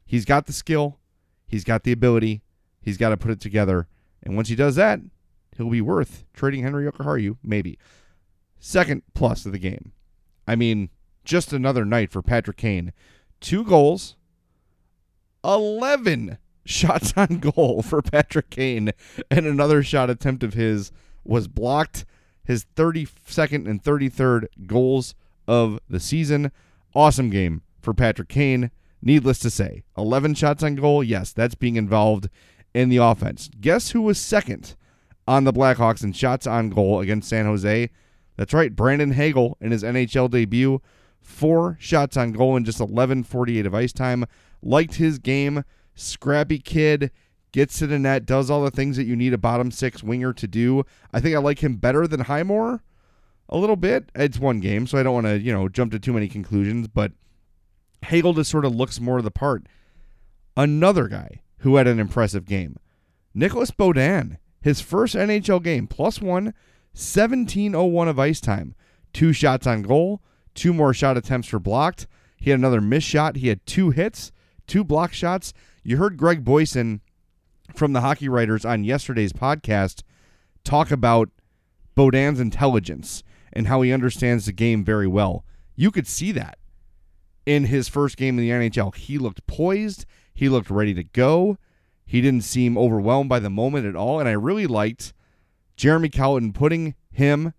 He's 0.05 0.25
got 0.25 0.47
the 0.47 0.53
skill, 0.53 0.99
he's 1.47 1.63
got 1.63 1.83
the 1.83 1.91
ability, 1.91 2.41
he's 2.81 2.97
got 2.97 3.09
to 3.09 3.17
put 3.17 3.31
it 3.31 3.39
together. 3.39 3.87
And 4.23 4.35
once 4.35 4.49
he 4.49 4.55
does 4.55 4.75
that, 4.75 4.99
he'll 5.55 5.69
be 5.69 5.81
worth 5.81 6.25
trading 6.33 6.65
Henri 6.65 6.89
Jokiharju, 6.89 7.37
maybe. 7.43 7.77
Second 8.59 9.03
plus 9.13 9.45
of 9.45 9.51
the 9.51 9.59
game. 9.59 9.93
I 10.47 10.55
mean, 10.55 10.89
just 11.27 11.53
another 11.53 11.85
night 11.85 12.09
for 12.11 12.21
Patrick 12.21 12.57
Kane. 12.57 12.93
Two 13.39 13.63
goals, 13.63 14.15
11 15.43 16.37
shots 16.65 17.13
on 17.15 17.39
goal 17.39 17.83
for 17.83 18.01
Patrick 18.01 18.49
Kane, 18.49 18.93
and 19.29 19.45
another 19.45 19.83
shot 19.83 20.09
attempt 20.09 20.43
of 20.43 20.55
his 20.55 20.91
was 21.23 21.47
blocked 21.47 22.05
his 22.43 22.65
32nd 22.75 23.67
and 23.69 23.83
33rd 23.83 24.45
goals 24.65 25.13
of 25.47 25.79
the 25.89 25.99
season. 25.99 26.51
Awesome 26.95 27.29
game 27.29 27.61
for 27.81 27.93
Patrick 27.93 28.29
Kane. 28.29 28.71
Needless 29.01 29.39
to 29.39 29.49
say, 29.49 29.83
11 29.97 30.33
shots 30.35 30.63
on 30.63 30.75
goal. 30.75 31.03
Yes, 31.03 31.33
that's 31.33 31.55
being 31.55 31.75
involved 31.75 32.29
in 32.73 32.89
the 32.89 32.97
offense. 32.97 33.49
Guess 33.59 33.91
who 33.91 34.01
was 34.01 34.17
second 34.17 34.75
on 35.27 35.43
the 35.43 35.53
Blackhawks 35.53 36.03
in 36.03 36.13
shots 36.13 36.47
on 36.47 36.69
goal 36.69 37.01
against 37.01 37.29
San 37.29 37.45
Jose? 37.45 37.89
That's 38.37 38.53
right, 38.53 38.75
Brandon 38.75 39.11
Hagel 39.11 39.57
in 39.59 39.71
his 39.71 39.83
NHL 39.83 40.29
debut. 40.29 40.81
Four 41.27 41.75
shots 41.77 42.15
on 42.15 42.31
goal 42.31 42.55
in 42.55 42.63
just 42.63 42.79
11:48 42.79 43.65
of 43.65 43.75
ice 43.75 43.91
time. 43.91 44.23
Liked 44.61 44.95
his 44.95 45.19
game. 45.19 45.65
Scrappy 45.93 46.57
kid 46.57 47.11
gets 47.51 47.77
to 47.79 47.85
the 47.85 47.99
net, 47.99 48.25
does 48.25 48.49
all 48.49 48.63
the 48.63 48.71
things 48.71 48.95
that 48.95 49.03
you 49.03 49.15
need 49.15 49.33
a 49.33 49.37
bottom 49.37 49.69
six 49.69 50.01
winger 50.01 50.31
to 50.31 50.47
do. 50.47 50.85
I 51.11 51.19
think 51.19 51.35
I 51.35 51.39
like 51.39 51.61
him 51.61 51.75
better 51.75 52.07
than 52.07 52.21
Highmore 52.21 52.81
a 53.49 53.57
little 53.57 53.75
bit. 53.75 54.09
It's 54.15 54.39
one 54.39 54.61
game, 54.61 54.87
so 54.87 54.97
I 54.97 55.03
don't 55.03 55.13
want 55.13 55.25
to, 55.27 55.37
you 55.37 55.51
know, 55.51 55.67
jump 55.67 55.91
to 55.91 55.99
too 55.99 56.13
many 56.13 56.29
conclusions, 56.29 56.87
but 56.87 57.11
Hagel 58.03 58.33
just 58.33 58.49
sort 58.49 58.65
of 58.65 58.73
looks 58.73 59.01
more 59.01 59.21
the 59.21 59.29
part. 59.29 59.67
Another 60.55 61.09
guy 61.09 61.41
who 61.59 61.75
had 61.75 61.87
an 61.87 61.99
impressive 61.99 62.45
game. 62.45 62.77
Nicolas 63.33 63.71
Beaudin, 63.71 64.37
his 64.61 64.79
first 64.79 65.13
NHL 65.13 65.61
game, 65.61 65.87
plus 65.87 66.21
one, 66.21 66.53
17.01 66.95 68.07
of 68.07 68.17
ice 68.17 68.39
time, 68.39 68.75
two 69.11 69.33
shots 69.33 69.67
on 69.67 69.81
goal, 69.81 70.21
two 70.57 70.73
more 70.73 70.93
shot 70.93 71.15
attempts 71.15 71.53
were 71.53 71.59
blocked. 71.59 72.07
He 72.35 72.49
had 72.49 72.59
another 72.59 72.81
missed 72.81 73.07
shot. 73.07 73.37
He 73.37 73.47
had 73.47 73.65
two 73.65 73.91
hits, 73.91 74.31
two 74.65 74.83
block 74.83 75.13
shots. 75.13 75.53
You 75.83 75.97
heard 75.97 76.17
Greg 76.17 76.43
Boysen 76.43 76.99
from 77.75 77.93
the 77.93 78.01
Hockey 78.01 78.27
Writers 78.27 78.65
on 78.65 78.83
yesterday's 78.83 79.31
podcast 79.31 80.01
talk 80.63 80.91
about 80.91 81.29
Beaudin's 81.95 82.39
intelligence 82.39 83.23
and 83.53 83.67
how 83.67 83.81
he 83.81 83.93
understands 83.93 84.45
the 84.45 84.51
game 84.51 84.83
very 84.83 85.07
well. 85.07 85.45
You 85.75 85.91
could 85.91 86.07
see 86.07 86.31
that 86.33 86.57
in 87.45 87.65
his 87.65 87.87
first 87.87 88.17
game 88.17 88.37
in 88.37 88.45
the 88.45 88.69
NHL. 88.69 88.93
He 88.95 89.17
looked 89.17 89.47
poised, 89.47 90.05
he 90.33 90.49
looked 90.49 90.69
ready 90.69 90.93
to 90.95 91.03
go. 91.03 91.57
He 92.05 92.21
didn't 92.21 92.43
seem 92.43 92.77
overwhelmed 92.77 93.29
by 93.29 93.39
the 93.39 93.49
moment 93.49 93.85
at 93.85 93.95
all. 93.95 94.19
And 94.19 94.29
I 94.29 94.33
really 94.33 94.65
liked 94.65 95.13
Jeremy 95.75 96.09
Colliton 96.09 96.53
putting 96.53 96.95
him 97.11 97.53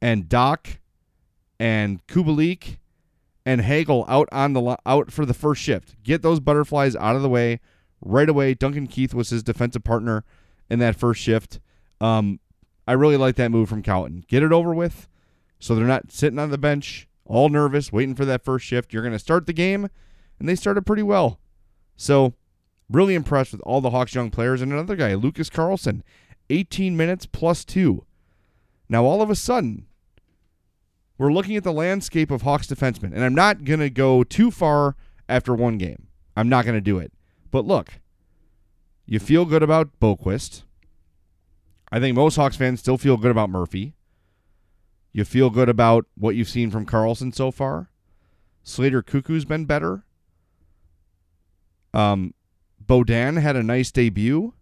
and 0.00 0.24
Dach 0.24 0.76
and 1.58 2.06
Kubalik 2.06 2.78
and 3.44 3.60
Hagel 3.60 4.04
out 4.08 4.28
on 4.32 4.52
the 4.52 4.76
out 4.84 5.12
for 5.12 5.24
the 5.24 5.34
first 5.34 5.62
shift. 5.62 6.02
Get 6.02 6.22
those 6.22 6.40
butterflies 6.40 6.96
out 6.96 7.16
of 7.16 7.22
the 7.22 7.28
way 7.28 7.60
right 8.00 8.28
away. 8.28 8.54
Duncan 8.54 8.86
Keith 8.86 9.14
was 9.14 9.30
his 9.30 9.42
defensive 9.42 9.84
partner 9.84 10.24
in 10.68 10.78
that 10.80 10.96
first 10.96 11.20
shift. 11.20 11.60
Um, 12.00 12.40
I 12.86 12.92
really 12.92 13.16
like 13.16 13.36
that 13.36 13.50
move 13.50 13.68
from 13.68 13.82
Colliton. 13.82 14.24
Get 14.28 14.42
it 14.42 14.52
over 14.52 14.74
with, 14.74 15.08
so 15.58 15.74
they're 15.74 15.86
not 15.86 16.12
sitting 16.12 16.38
on 16.38 16.50
the 16.50 16.58
bench 16.58 17.08
all 17.28 17.48
nervous, 17.48 17.92
waiting 17.92 18.14
for 18.14 18.24
that 18.24 18.44
first 18.44 18.64
shift. 18.64 18.92
You're 18.92 19.02
going 19.02 19.12
to 19.12 19.18
start 19.18 19.46
the 19.46 19.52
game, 19.52 19.88
and 20.38 20.48
they 20.48 20.54
started 20.54 20.86
pretty 20.86 21.02
well. 21.02 21.40
So, 21.96 22.34
really 22.90 23.14
impressed 23.14 23.52
with 23.52 23.60
all 23.62 23.80
the 23.80 23.90
Hawks 23.90 24.14
young 24.14 24.30
players. 24.30 24.62
And 24.62 24.72
another 24.72 24.96
guy, 24.96 25.14
Lucas 25.14 25.50
Carlsson, 25.50 26.02
18 26.50 26.96
minutes 26.96 27.26
plus 27.26 27.64
two. 27.64 28.04
Now, 28.88 29.04
all 29.04 29.22
of 29.22 29.30
a 29.30 29.34
sudden, 29.34 29.86
we're 31.18 31.32
looking 31.32 31.56
at 31.56 31.64
the 31.64 31.72
landscape 31.72 32.30
of 32.30 32.42
Hawks 32.42 32.66
defensemen, 32.66 33.12
and 33.14 33.24
I'm 33.24 33.34
not 33.34 33.64
going 33.64 33.80
to 33.80 33.90
go 33.90 34.22
too 34.22 34.50
far 34.50 34.96
after 35.28 35.54
one 35.54 35.78
game. 35.78 36.08
I'm 36.36 36.48
not 36.48 36.64
going 36.64 36.76
to 36.76 36.80
do 36.80 36.98
it. 36.98 37.12
But 37.50 37.64
look, 37.64 37.94
you 39.06 39.18
feel 39.18 39.44
good 39.44 39.62
about 39.62 39.98
Boqvist. 40.00 40.62
I 41.90 42.00
think 42.00 42.16
most 42.16 42.36
Hawks 42.36 42.56
fans 42.56 42.80
still 42.80 42.98
feel 42.98 43.16
good 43.16 43.30
about 43.30 43.50
Murphy. 43.50 43.94
You 45.12 45.24
feel 45.24 45.48
good 45.48 45.68
about 45.68 46.04
what 46.14 46.34
you've 46.34 46.48
seen 46.48 46.70
from 46.70 46.84
Carlsson 46.84 47.34
so 47.34 47.50
far. 47.50 47.88
Slater 48.62 49.02
Koekkoek's 49.02 49.44
been 49.46 49.64
better. 49.64 50.04
Um, 51.94 52.34
Beaudin 52.84 53.40
had 53.40 53.56
a 53.56 53.62
nice 53.62 53.90
debut. 53.90 54.52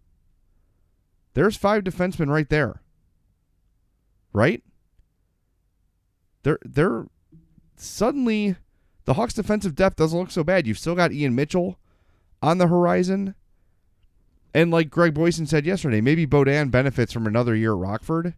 There's 1.33 1.57
five 1.57 1.83
defensemen 1.83 2.29
right 2.29 2.47
there. 2.47 2.81
Right? 4.31 4.63
They're 6.45 6.59
they're 6.63 7.07
suddenly 7.75 8.55
the 9.05 9.15
Hawks 9.15 9.33
defensive 9.33 9.73
depth 9.73 9.95
doesn't 9.95 10.17
look 10.17 10.29
so 10.29 10.43
bad. 10.43 10.67
You've 10.67 10.77
still 10.77 10.93
got 10.93 11.11
Ian 11.11 11.33
Mitchell 11.33 11.79
on 12.39 12.59
the 12.59 12.67
horizon. 12.67 13.33
And 14.53 14.69
like 14.69 14.91
Greg 14.91 15.15
Boysen 15.15 15.47
said 15.47 15.65
yesterday, 15.65 16.01
maybe 16.01 16.27
Beaudin 16.27 16.69
benefits 16.69 17.11
from 17.11 17.25
another 17.25 17.55
year 17.55 17.71
at 17.71 17.79
Rockford. 17.79 18.35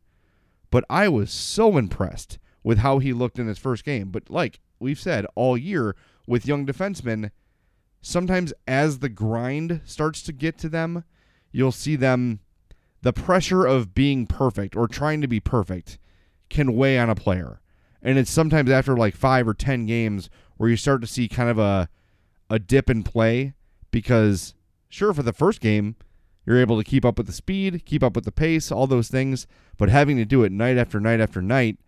But 0.71 0.85
I 0.89 1.09
was 1.09 1.31
so 1.31 1.77
impressed 1.77 2.39
with 2.63 2.77
how 2.77 2.99
he 2.99 3.11
looked 3.11 3.39
in 3.39 3.47
his 3.47 3.57
first 3.57 3.83
game. 3.83 4.09
But 4.09 4.29
like 4.29 4.61
we've 4.79 4.99
said 4.99 5.25
all 5.35 5.57
year 5.57 5.93
with 6.25 6.47
young 6.47 6.65
defensemen, 6.65 7.31
sometimes 8.01 8.53
as 8.65 8.99
the 8.99 9.09
grind 9.09 9.81
starts 9.83 10.21
to 10.23 10.31
get 10.31 10.57
to 10.59 10.69
them, 10.69 11.03
you'll 11.51 11.73
see 11.73 11.97
them 11.97 12.39
the 13.01 13.11
pressure 13.11 13.65
of 13.65 13.93
being 13.93 14.27
perfect 14.27 14.77
or 14.77 14.87
trying 14.87 15.19
to 15.19 15.27
be 15.27 15.41
perfect 15.41 15.99
can 16.49 16.73
weigh 16.73 16.97
on 16.97 17.09
a 17.09 17.15
player. 17.15 17.59
And 18.07 18.17
it's 18.17 18.31
sometimes 18.31 18.71
after 18.71 18.95
like 18.95 19.17
5 19.17 19.49
or 19.49 19.53
10 19.53 19.85
games 19.85 20.29
where 20.55 20.69
you 20.69 20.77
start 20.77 21.01
to 21.01 21.07
see 21.07 21.27
kind 21.27 21.49
of 21.49 21.59
a 21.59 21.89
a 22.49 22.57
dip 22.57 22.89
in 22.89 23.03
play 23.03 23.53
because 23.91 24.53
sure 24.87 25.13
for 25.13 25.23
the 25.23 25.33
first 25.33 25.59
game 25.59 25.97
you're 26.45 26.61
able 26.61 26.77
to 26.77 26.85
keep 26.85 27.03
up 27.03 27.17
with 27.17 27.27
the 27.27 27.33
speed, 27.33 27.83
keep 27.83 28.01
up 28.01 28.15
with 28.15 28.23
the 28.23 28.31
pace, 28.31 28.71
all 28.71 28.87
those 28.87 29.09
things. 29.09 29.45
But 29.75 29.89
having 29.89 30.15
to 30.15 30.23
do 30.23 30.45
it 30.45 30.53
night 30.53 30.77
after 30.77 31.01
night 31.01 31.19
after 31.19 31.41
night, 31.41 31.79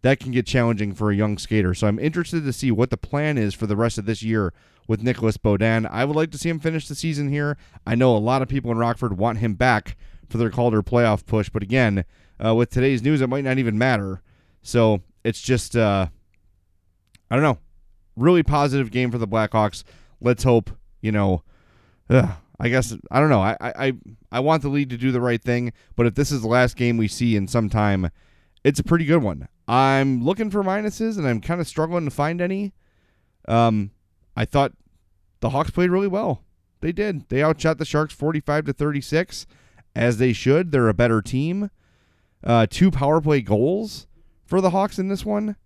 that 0.00 0.18
can 0.18 0.32
get 0.32 0.48
challenging 0.48 0.94
for 0.94 1.12
a 1.12 1.14
young 1.14 1.38
skater. 1.38 1.74
So 1.74 1.86
I'm 1.86 2.00
interested 2.00 2.42
to 2.42 2.52
see 2.52 2.72
what 2.72 2.90
the 2.90 2.96
plan 2.96 3.38
is 3.38 3.54
for 3.54 3.68
the 3.68 3.76
rest 3.76 3.98
of 3.98 4.04
this 4.04 4.20
year 4.20 4.52
with 4.88 5.04
Nicolas 5.04 5.36
Beaudin. 5.36 5.88
I 5.88 6.04
would 6.04 6.16
like 6.16 6.32
to 6.32 6.38
see 6.38 6.48
him 6.48 6.58
finish 6.58 6.88
the 6.88 6.96
season 6.96 7.28
here. 7.28 7.56
I 7.86 7.94
know 7.94 8.16
a 8.16 8.18
lot 8.18 8.42
of 8.42 8.48
people 8.48 8.72
in 8.72 8.78
Rockford 8.78 9.16
want 9.16 9.38
him 9.38 9.54
back 9.54 9.96
for 10.28 10.38
their 10.38 10.50
Calder 10.50 10.82
playoff 10.82 11.24
push, 11.24 11.48
but 11.48 11.62
again, 11.62 12.04
uh, 12.44 12.52
with 12.56 12.70
today's 12.70 13.04
news, 13.04 13.20
it 13.20 13.28
might 13.28 13.44
not 13.44 13.58
even 13.58 13.78
matter. 13.78 14.22
So 14.60 15.02
it's 15.24 15.40
just, 15.40 15.76
uh, 15.76 16.06
I 17.30 17.34
don't 17.34 17.44
know, 17.44 17.58
really 18.16 18.42
positive 18.42 18.90
game 18.90 19.10
for 19.10 19.18
the 19.18 19.28
Blackhawks. 19.28 19.84
Let's 20.20 20.44
hope, 20.44 20.70
you 21.00 21.12
know, 21.12 21.42
ugh, 22.10 22.30
I 22.60 22.68
guess 22.68 22.94
I 23.10 23.18
don't 23.18 23.30
know. 23.30 23.40
I, 23.40 23.56
I 23.60 23.92
I 24.30 24.40
want 24.40 24.62
the 24.62 24.68
league 24.68 24.90
to 24.90 24.96
do 24.96 25.10
the 25.10 25.20
right 25.20 25.42
thing, 25.42 25.72
but 25.96 26.06
if 26.06 26.14
this 26.14 26.30
is 26.30 26.42
the 26.42 26.48
last 26.48 26.76
game 26.76 26.96
we 26.96 27.08
see 27.08 27.34
in 27.34 27.48
some 27.48 27.68
time, 27.68 28.10
it's 28.62 28.78
a 28.78 28.84
pretty 28.84 29.04
good 29.04 29.22
one. 29.22 29.48
I'm 29.66 30.24
looking 30.24 30.50
for 30.50 30.62
minuses, 30.62 31.18
and 31.18 31.26
I'm 31.26 31.40
kind 31.40 31.60
of 31.60 31.66
struggling 31.66 32.04
to 32.04 32.10
find 32.10 32.40
any. 32.40 32.72
Um, 33.48 33.90
I 34.36 34.44
thought 34.44 34.72
the 35.40 35.50
Hawks 35.50 35.70
played 35.70 35.90
really 35.90 36.06
well. 36.06 36.44
They 36.80 36.92
did. 36.92 37.28
They 37.28 37.42
outshot 37.42 37.78
the 37.78 37.84
Sharks 37.84 38.14
45 38.14 38.66
to 38.66 38.72
36, 38.72 39.46
as 39.96 40.18
they 40.18 40.32
should. 40.32 40.70
They're 40.70 40.88
a 40.88 40.94
better 40.94 41.22
team. 41.22 41.70
Uh, 42.44 42.66
two 42.68 42.90
power 42.90 43.20
play 43.20 43.40
goals 43.40 44.06
for 44.52 44.60
the 44.60 44.68
Hawks 44.68 44.98
in 44.98 45.08
this 45.08 45.24
one. 45.24 45.56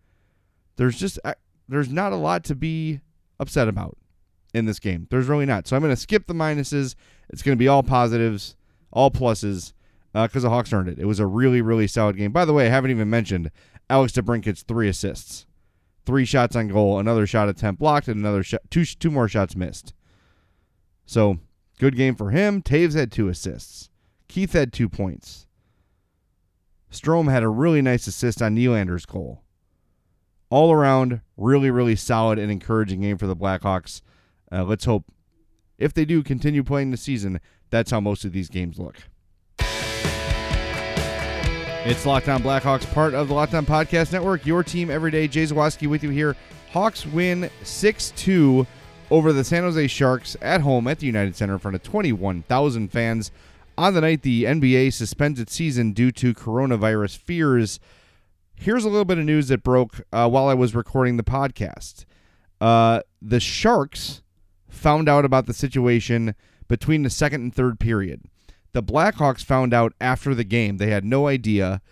There's 0.76 0.96
just 0.96 1.18
uh, 1.24 1.34
there's 1.68 1.90
not 1.90 2.12
a 2.12 2.16
lot 2.16 2.44
to 2.44 2.54
be 2.54 3.00
upset 3.40 3.66
about 3.66 3.98
in 4.54 4.64
this 4.64 4.78
game. 4.78 5.08
There's 5.10 5.26
really 5.26 5.44
not. 5.44 5.66
So 5.66 5.74
I'm 5.74 5.82
going 5.82 5.92
to 5.92 6.00
skip 6.00 6.28
the 6.28 6.34
minuses. 6.34 6.94
It's 7.28 7.42
going 7.42 7.56
to 7.56 7.58
be 7.58 7.66
all 7.66 7.82
positives, 7.82 8.54
all 8.92 9.10
pluses, 9.10 9.72
because 10.12 10.44
uh, 10.44 10.48
the 10.48 10.50
Hawks 10.50 10.72
earned 10.72 10.88
it. 10.88 11.00
It 11.00 11.06
was 11.06 11.18
a 11.18 11.26
really, 11.26 11.60
really 11.60 11.88
solid 11.88 12.16
game. 12.16 12.30
By 12.30 12.44
the 12.44 12.52
way, 12.52 12.66
I 12.66 12.70
haven't 12.70 12.92
even 12.92 13.10
mentioned 13.10 13.50
Alex 13.90 14.12
DeBrincat's 14.12 14.62
three 14.62 14.88
assists, 14.88 15.46
three 16.04 16.24
shots 16.24 16.54
on 16.54 16.68
goal, 16.68 17.00
another 17.00 17.26
shot 17.26 17.48
attempt 17.48 17.80
blocked, 17.80 18.06
and 18.06 18.20
another 18.20 18.44
shot, 18.44 18.60
two, 18.70 18.84
two 18.84 19.10
more 19.10 19.26
shots 19.26 19.56
missed. 19.56 19.94
So 21.06 21.40
good 21.80 21.96
game 21.96 22.14
for 22.14 22.30
him. 22.30 22.62
Toews 22.62 22.94
had 22.94 23.10
two 23.10 23.26
assists. 23.26 23.90
Keith 24.28 24.52
had 24.52 24.72
two 24.72 24.88
points. 24.88 25.48
Strome 26.90 27.30
had 27.30 27.42
a 27.42 27.48
really 27.48 27.82
nice 27.82 28.06
assist 28.06 28.40
on 28.40 28.56
Nylander's 28.56 29.06
goal. 29.06 29.42
All 30.48 30.72
around, 30.72 31.20
really, 31.36 31.70
really 31.70 31.96
solid 31.96 32.38
and 32.38 32.50
encouraging 32.50 33.00
game 33.00 33.18
for 33.18 33.26
the 33.26 33.36
Blackhawks. 33.36 34.00
Uh, 34.50 34.64
let's 34.64 34.84
hope 34.84 35.04
if 35.78 35.92
they 35.92 36.04
do 36.04 36.22
continue 36.22 36.62
playing 36.62 36.90
the 36.90 36.96
season, 36.96 37.40
that's 37.70 37.90
how 37.90 38.00
most 38.00 38.24
of 38.24 38.32
these 38.32 38.48
games 38.48 38.78
look. 38.78 38.96
It's 41.88 42.04
Locked 42.04 42.28
On 42.28 42.42
Blackhawks, 42.42 42.92
part 42.92 43.14
of 43.14 43.28
the 43.28 43.34
Locked 43.34 43.54
On 43.54 43.64
Podcast 43.64 44.12
Network. 44.12 44.44
Your 44.44 44.64
team 44.64 44.90
every 44.90 45.12
day. 45.12 45.28
Jay 45.28 45.44
Zawaski 45.44 45.86
with 45.86 46.02
you 46.02 46.10
here. 46.10 46.34
Hawks 46.72 47.06
win 47.06 47.48
6 47.62 48.12
2 48.16 48.66
over 49.10 49.32
the 49.32 49.44
San 49.44 49.62
Jose 49.62 49.86
Sharks 49.86 50.36
at 50.42 50.60
home 50.60 50.88
at 50.88 50.98
the 50.98 51.06
United 51.06 51.36
Center 51.36 51.52
in 51.54 51.58
front 51.60 51.76
of 51.76 51.82
21,000 51.84 52.88
fans. 52.90 53.30
On 53.78 53.92
the 53.92 54.00
night, 54.00 54.22
the 54.22 54.44
NBA 54.44 54.92
suspended 54.92 55.50
season 55.50 55.92
due 55.92 56.10
to 56.12 56.32
coronavirus 56.32 57.18
fears. 57.18 57.78
Here's 58.54 58.84
a 58.84 58.88
little 58.88 59.04
bit 59.04 59.18
of 59.18 59.24
news 59.24 59.48
that 59.48 59.62
broke 59.62 60.00
uh, 60.12 60.28
while 60.28 60.48
I 60.48 60.54
was 60.54 60.74
recording 60.74 61.18
the 61.18 61.22
podcast. 61.22 62.06
Uh, 62.58 63.00
the 63.20 63.38
Sharks 63.38 64.22
found 64.70 65.10
out 65.10 65.26
about 65.26 65.44
the 65.44 65.52
situation 65.52 66.34
between 66.68 67.02
the 67.02 67.10
second 67.10 67.42
and 67.42 67.54
third 67.54 67.78
period. 67.78 68.22
The 68.72 68.82
Blackhawks 68.82 69.44
found 69.44 69.74
out 69.74 69.92
after 70.00 70.34
the 70.34 70.44
game. 70.44 70.78
They 70.78 70.90
had 70.90 71.04
no 71.04 71.28
idea. 71.28 71.82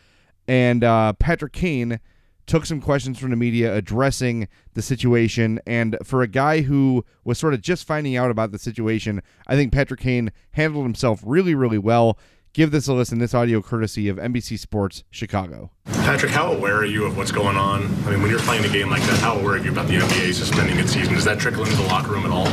And 0.49 0.83
uh, 0.83 1.13
Patrick 1.15 1.53
Kane 1.53 2.01
took 2.47 2.67
some 2.67 2.81
questions 2.81 3.19
from 3.19 3.31
the 3.31 3.37
media 3.37 3.75
addressing 3.75 4.49
the 4.75 4.83
situation. 4.83 5.61
And 5.67 5.97
for 6.05 6.23
a 6.23 6.27
guy 6.27 6.63
who 6.63 7.05
was 7.25 7.39
sort 7.39 7.55
of 7.55 7.63
just 7.63 7.87
finding 7.87 8.17
out 8.17 8.31
about 8.31 8.53
the 8.53 8.59
situation, 8.59 9.23
I 9.47 9.57
think 9.57 9.73
Patrick 9.73 10.01
Kane 10.01 10.33
handled 10.53 10.85
himself 10.85 11.23
really, 11.25 11.55
really 11.55 11.79
well. 11.79 12.19
Give 12.53 12.71
this 12.71 12.87
a 12.87 12.93
listen. 12.93 13.19
This 13.19 13.35
audio 13.35 13.61
courtesy 13.61 14.09
of 14.09 14.17
NBC 14.17 14.59
Sports 14.61 15.03
Chicago. 15.11 15.73
Patrick, 15.87 16.31
how 16.31 16.53
aware 16.53 16.77
are 16.77 16.85
you 16.85 17.05
of 17.05 17.17
what's 17.17 17.33
going 17.33 17.57
on? 17.57 17.83
I 18.07 18.11
mean, 18.11 18.23
when 18.23 18.31
you're 18.31 18.39
playing 18.39 18.65
a 18.65 18.69
game 18.69 18.91
like 18.91 19.03
that, 19.03 19.19
how 19.19 19.37
aware 19.37 19.55
are 19.55 19.59
you 19.59 19.73
about 19.73 19.89
the 19.89 19.95
NBA 19.95 20.33
suspending 20.35 20.79
its 20.79 20.93
season? 20.93 21.15
Does 21.15 21.25
that 21.25 21.41
trickle 21.41 21.65
into 21.65 21.77
the 21.77 21.89
locker 21.89 22.13
room 22.13 22.25
at 22.25 22.31
all? 22.31 22.47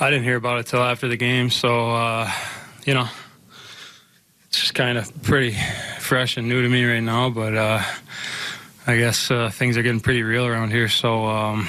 I 0.00 0.08
didn't 0.10 0.24
hear 0.24 0.36
about 0.36 0.58
it 0.60 0.66
till 0.66 0.82
after 0.82 1.06
the 1.06 1.18
game, 1.18 1.50
so 1.50 1.90
uh, 1.90 2.30
you 2.86 2.94
know, 2.94 3.06
it's 4.46 4.58
just 4.58 4.74
kind 4.74 4.96
of 4.96 5.22
pretty 5.22 5.54
fresh 6.00 6.36
and 6.38 6.48
new 6.48 6.62
to 6.62 6.68
me 6.68 6.84
right 6.84 7.00
now. 7.00 7.28
But 7.28 7.54
uh, 7.54 7.82
I 8.86 8.96
guess 8.96 9.30
uh, 9.30 9.50
things 9.50 9.76
are 9.76 9.82
getting 9.82 10.00
pretty 10.00 10.22
real 10.22 10.46
around 10.46 10.70
here, 10.70 10.88
so. 10.88 11.26
Um, 11.26 11.68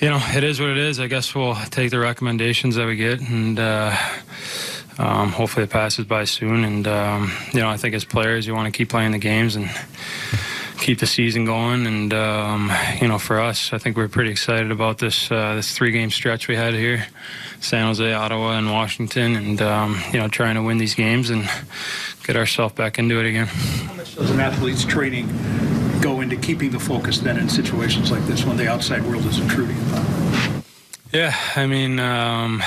you 0.00 0.10
know, 0.10 0.20
it 0.34 0.44
is 0.44 0.60
what 0.60 0.68
it 0.68 0.76
is. 0.76 1.00
I 1.00 1.06
guess 1.06 1.34
we'll 1.34 1.54
take 1.70 1.90
the 1.90 1.98
recommendations 1.98 2.74
that 2.74 2.86
we 2.86 2.96
get 2.96 3.18
and 3.20 3.58
uh, 3.58 3.96
um, 4.98 5.30
hopefully 5.30 5.64
it 5.64 5.70
passes 5.70 6.04
by 6.04 6.24
soon. 6.24 6.64
And 6.64 6.86
um, 6.86 7.32
you 7.52 7.60
know, 7.60 7.68
I 7.68 7.76
think 7.76 7.94
as 7.94 8.04
players, 8.04 8.46
you 8.46 8.54
want 8.54 8.72
to 8.72 8.76
keep 8.76 8.88
playing 8.88 9.12
the 9.12 9.18
games 9.18 9.56
and 9.56 9.70
keep 10.78 10.98
the 10.98 11.06
season 11.06 11.44
going. 11.44 11.86
And 11.86 12.12
um, 12.12 12.70
you 13.00 13.08
know, 13.08 13.18
for 13.18 13.40
us, 13.40 13.72
I 13.72 13.78
think 13.78 13.96
we're 13.96 14.08
pretty 14.08 14.30
excited 14.30 14.70
about 14.70 14.98
this 14.98 15.30
uh, 15.30 15.54
this 15.54 15.74
three 15.74 15.92
game 15.92 16.10
stretch 16.10 16.48
we 16.48 16.56
had 16.56 16.74
here, 16.74 17.06
San 17.60 17.86
Jose, 17.86 18.12
Ottawa, 18.12 18.58
and 18.58 18.70
Washington, 18.70 19.36
and 19.36 19.62
um, 19.62 20.00
you 20.12 20.18
know, 20.18 20.28
trying 20.28 20.56
to 20.56 20.62
win 20.62 20.78
these 20.78 20.94
games 20.94 21.30
and 21.30 21.48
get 22.26 22.36
ourselves 22.36 22.74
back 22.74 22.98
into 22.98 23.20
it 23.20 23.26
again. 23.26 23.46
How 23.46 23.94
much 23.94 24.16
does 24.16 24.30
an 24.30 24.40
athlete's 24.40 24.84
training 24.84 25.28
go 26.00 26.20
into 26.20 26.36
keeping 26.36 26.70
the 26.70 26.80
focus 26.80 27.20
then 27.20 27.38
in 27.38 27.48
situations 27.48 28.10
like 28.10 28.24
this 28.26 28.44
when 28.44 28.56
the 28.56 28.68
outside 28.68 29.04
world 29.04 29.24
is 29.26 29.38
intruding 29.38 29.76
upon? 29.88 30.64
Yeah, 31.12 31.34
I 31.54 31.66
mean, 31.66 32.00
um, 32.00 32.62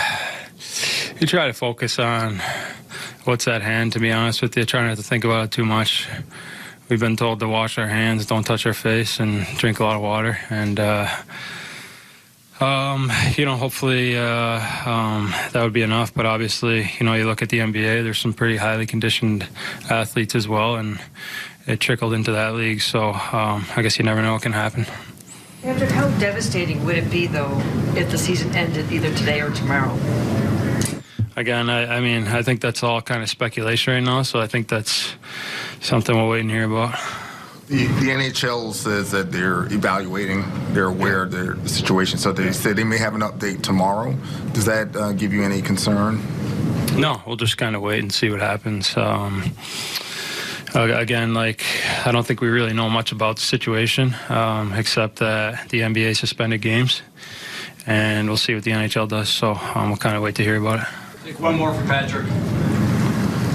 you 1.20 1.28
try 1.28 1.48
to 1.48 1.54
focus 1.54 2.00
on 2.00 2.42
what's 3.26 3.48
at 3.48 3.62
hand. 3.62 3.94
To 3.94 4.00
be 4.00 4.12
honest 4.12 4.42
with 4.42 4.56
you, 4.56 4.64
trying 4.64 4.88
not 4.88 4.98
to 4.98 5.04
think 5.04 5.26
about 5.26 5.46
it 5.46 5.52
too 5.52 5.66
much. 5.66 6.08
We've 6.88 7.00
been 7.00 7.18
told 7.18 7.42
to 7.42 7.48
wash 7.48 7.78
our 7.78 7.88
hands, 7.88 8.26
don't 8.26 8.44
touch 8.44 8.66
our 8.66 8.74
face, 8.74 9.20
and 9.20 9.46
drink 9.58 9.80
a 9.80 9.84
lot 9.84 9.96
of 9.96 10.02
water. 10.02 10.40
And 10.50 10.80
uh, 10.80 11.08
um, 12.60 13.12
you 13.38 13.46
know, 13.46 13.56
hopefully 13.56 14.18
uh, 14.18 14.60
um, 14.86 15.34
that 15.52 15.64
would 15.64 15.74
be 15.74 15.82
enough. 15.82 16.14
But 16.14 16.26
obviously, 16.26 16.92
you 17.00 17.06
know, 17.06 17.14
you 17.14 17.26
look 17.26 17.42
at 17.42 17.50
the 17.50 17.60
NBA. 17.60 18.04
There's 18.04 18.20
some 18.20 18.34
pretty 18.34 18.58
highly 18.58 18.86
conditioned 18.86 19.48
athletes 19.90 20.36
as 20.36 20.48
well, 20.48 20.76
and 20.76 21.00
it 21.68 21.80
trickled 21.80 22.14
into 22.14 22.32
that 22.34 22.56
league. 22.56 22.82
So 22.82 23.10
um, 23.10 23.66
I 23.76 23.82
guess 23.82 23.98
you 23.98 24.06
never 24.06 24.22
know 24.22 24.34
what 24.34 24.42
can 24.42 24.54
happen. 24.54 24.86
Patrick, 25.62 25.92
how 25.92 26.08
devastating 26.20 26.86
would 26.86 26.98
it 26.98 27.12
be, 27.12 27.28
though, 27.28 27.62
if 27.96 28.10
the 28.12 28.18
season 28.18 28.56
ended 28.56 28.92
either 28.92 29.14
today 29.14 29.42
or 29.42 29.52
tomorrow? 29.52 29.94
Again, 31.36 31.70
I, 31.70 31.98
I 31.98 32.00
mean, 32.02 32.28
I 32.28 32.44
think 32.44 32.62
that's 32.62 32.82
all 32.82 33.02
kind 33.02 33.22
of 33.22 33.30
speculation 33.30 33.94
right 33.94 34.04
now. 34.04 34.22
So 34.24 34.40
I 34.40 34.48
think 34.48 34.68
that's 34.68 35.14
something 35.82 36.16
we'll 36.16 36.30
wait 36.30 36.42
and 36.42 36.52
hear 36.52 36.66
about. 36.66 36.98
The, 37.70 37.86
the 37.86 38.10
NHL 38.10 38.74
says 38.74 39.12
that 39.12 39.32
they're 39.32 39.66
evaluating, 39.72 40.44
they're 40.74 40.86
aware 40.86 41.22
of 41.22 41.32
their 41.32 41.56
situation, 41.68 42.18
so 42.18 42.32
they 42.32 42.52
say 42.52 42.74
they 42.74 42.84
may 42.84 42.98
have 42.98 43.14
an 43.14 43.22
update 43.22 43.62
tomorrow. 43.62 44.16
Does 44.54 44.66
that 44.66 44.96
uh, 44.96 45.12
give 45.12 45.34
you 45.34 45.44
any 45.44 45.62
concern? 45.62 46.20
No, 47.00 47.22
we'll 47.28 47.36
just 47.36 47.60
kind 47.60 47.76
of 47.76 47.84
wait 47.84 48.00
and 48.00 48.12
see 48.12 48.32
what 48.32 48.40
happens. 48.40 48.98
Um, 48.98 49.52
again, 50.74 51.36
like 51.36 51.64
I 52.08 52.12
don't 52.12 52.26
think 52.26 52.42
we 52.42 52.48
really 52.48 52.74
know 52.74 52.90
much 52.90 53.12
about 53.12 53.36
the 53.36 53.44
situation, 53.44 54.16
um, 54.30 54.74
except 54.74 55.18
that 55.18 55.70
the 55.70 55.82
NBA 55.82 56.18
suspended 56.18 56.62
games, 56.62 57.04
and 57.86 58.28
we'll 58.28 58.38
see 58.38 58.56
what 58.56 58.64
the 58.64 58.72
NHL 58.72 59.08
does. 59.08 59.30
So 59.30 59.54
um, 59.76 59.90
we'll 59.90 59.98
kind 59.98 60.16
of 60.18 60.24
wait 60.24 60.34
to 60.36 60.44
hear 60.44 60.56
about 60.56 60.80
it. 60.80 60.88
Take 61.24 61.40
one 61.40 61.56
more 61.56 61.72
for 61.72 61.86
Patrick. 61.86 62.26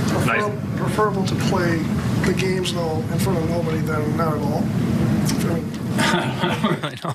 Prefer- 0.09 0.61
Preferable 0.77 1.25
to 1.25 1.35
play 1.35 1.85
the 2.27 2.35
games 2.35 2.73
though 2.73 2.97
in 3.13 3.19
front 3.19 3.39
of 3.39 3.51
nobody 3.51 3.79
then 3.79 4.17
not 4.17 4.35
at 4.35 4.43
all. 4.43 4.65
I 5.97 6.59
don't 6.61 6.83
really 6.83 6.97
know. 7.05 7.15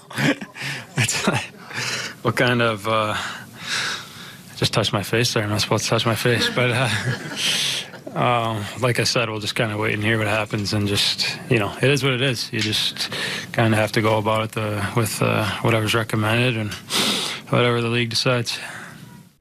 What 2.21 2.35
kind 2.35 2.61
of? 2.61 2.87
Uh, 2.87 3.15
just 4.59 4.73
touched 4.73 4.91
my 4.91 5.03
face 5.03 5.33
there. 5.33 5.43
I'm 5.43 5.49
not 5.49 5.61
supposed 5.61 5.85
to 5.85 5.89
touch 5.89 6.05
my 6.05 6.15
face, 6.15 6.49
but 6.55 6.69
uh, 6.71 8.19
um, 8.19 8.65
like 8.81 8.99
I 8.99 9.05
said, 9.05 9.29
we'll 9.29 9.39
just 9.39 9.55
kind 9.55 9.71
of 9.71 9.79
wait 9.79 9.93
and 9.93 10.03
hear 10.03 10.17
what 10.17 10.27
happens, 10.27 10.73
and 10.73 10.87
just 10.87 11.39
you 11.49 11.59
know, 11.59 11.73
it 11.81 11.89
is 11.89 12.03
what 12.03 12.13
it 12.13 12.21
is. 12.21 12.51
You 12.51 12.59
just 12.59 13.09
kind 13.53 13.73
of 13.73 13.79
have 13.79 13.93
to 13.93 14.01
go 14.01 14.17
about 14.17 14.43
it 14.43 14.51
the, 14.51 14.85
with 14.95 15.21
uh, 15.21 15.49
whatever's 15.61 15.95
recommended 15.95 16.57
and 16.57 16.73
whatever 17.49 17.81
the 17.81 17.87
league 17.87 18.09
decides. 18.09 18.59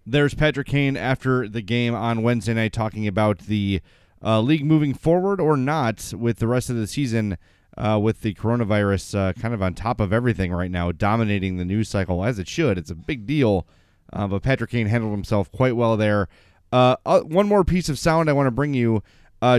There's 0.07 0.35
Patrick 0.35 0.69
Kane 0.69 0.97
after 0.97 1.49
the 1.49 1.61
game 1.61 1.95
on 1.95 2.23
Wednesday 2.23 2.55
night 2.55 2.73
talking 2.73 3.07
about 3.07 3.40
the 3.40 3.83
uh, 4.22 4.40
league 4.40 4.64
moving 4.64 4.94
forward 4.94 5.40
or 5.40 5.57
not 5.57 6.12
with 6.16 6.38
the 6.38 6.46
rest 6.46 6.70
of 6.70 6.76
the 6.76 6.87
season 6.87 7.38
uh, 7.76 7.98
with 8.00 8.22
the 8.22 8.35
coronavirus 8.35 9.16
uh, 9.16 9.33
kind 9.35 9.54
of 9.54 9.62
on 9.62 9.74
top 9.74 10.00
of 10.00 10.12
everything 10.12 10.52
right 10.52 10.70
now, 10.70 10.90
dominating 10.90 11.57
the 11.57 11.64
news 11.64 11.88
cycle 11.88 12.24
as 12.24 12.38
it 12.38 12.48
should. 12.48 12.76
It's 12.78 12.90
a 12.90 12.96
big 12.96 13.26
deal. 13.26 13.66
Uh, 14.12 14.26
but 14.26 14.42
Patrick 14.42 14.70
Kane 14.70 14.87
handled 14.87 15.12
himself 15.12 15.52
quite 15.52 15.76
well 15.76 15.96
there. 15.96 16.28
Uh, 16.72 16.96
one 17.04 17.46
more 17.46 17.64
piece 17.64 17.88
of 17.88 17.98
sound 17.98 18.28
I 18.28 18.33
want 18.33 18.46
to 18.46 18.52
bring 18.52 18.74
you. 18.74 19.02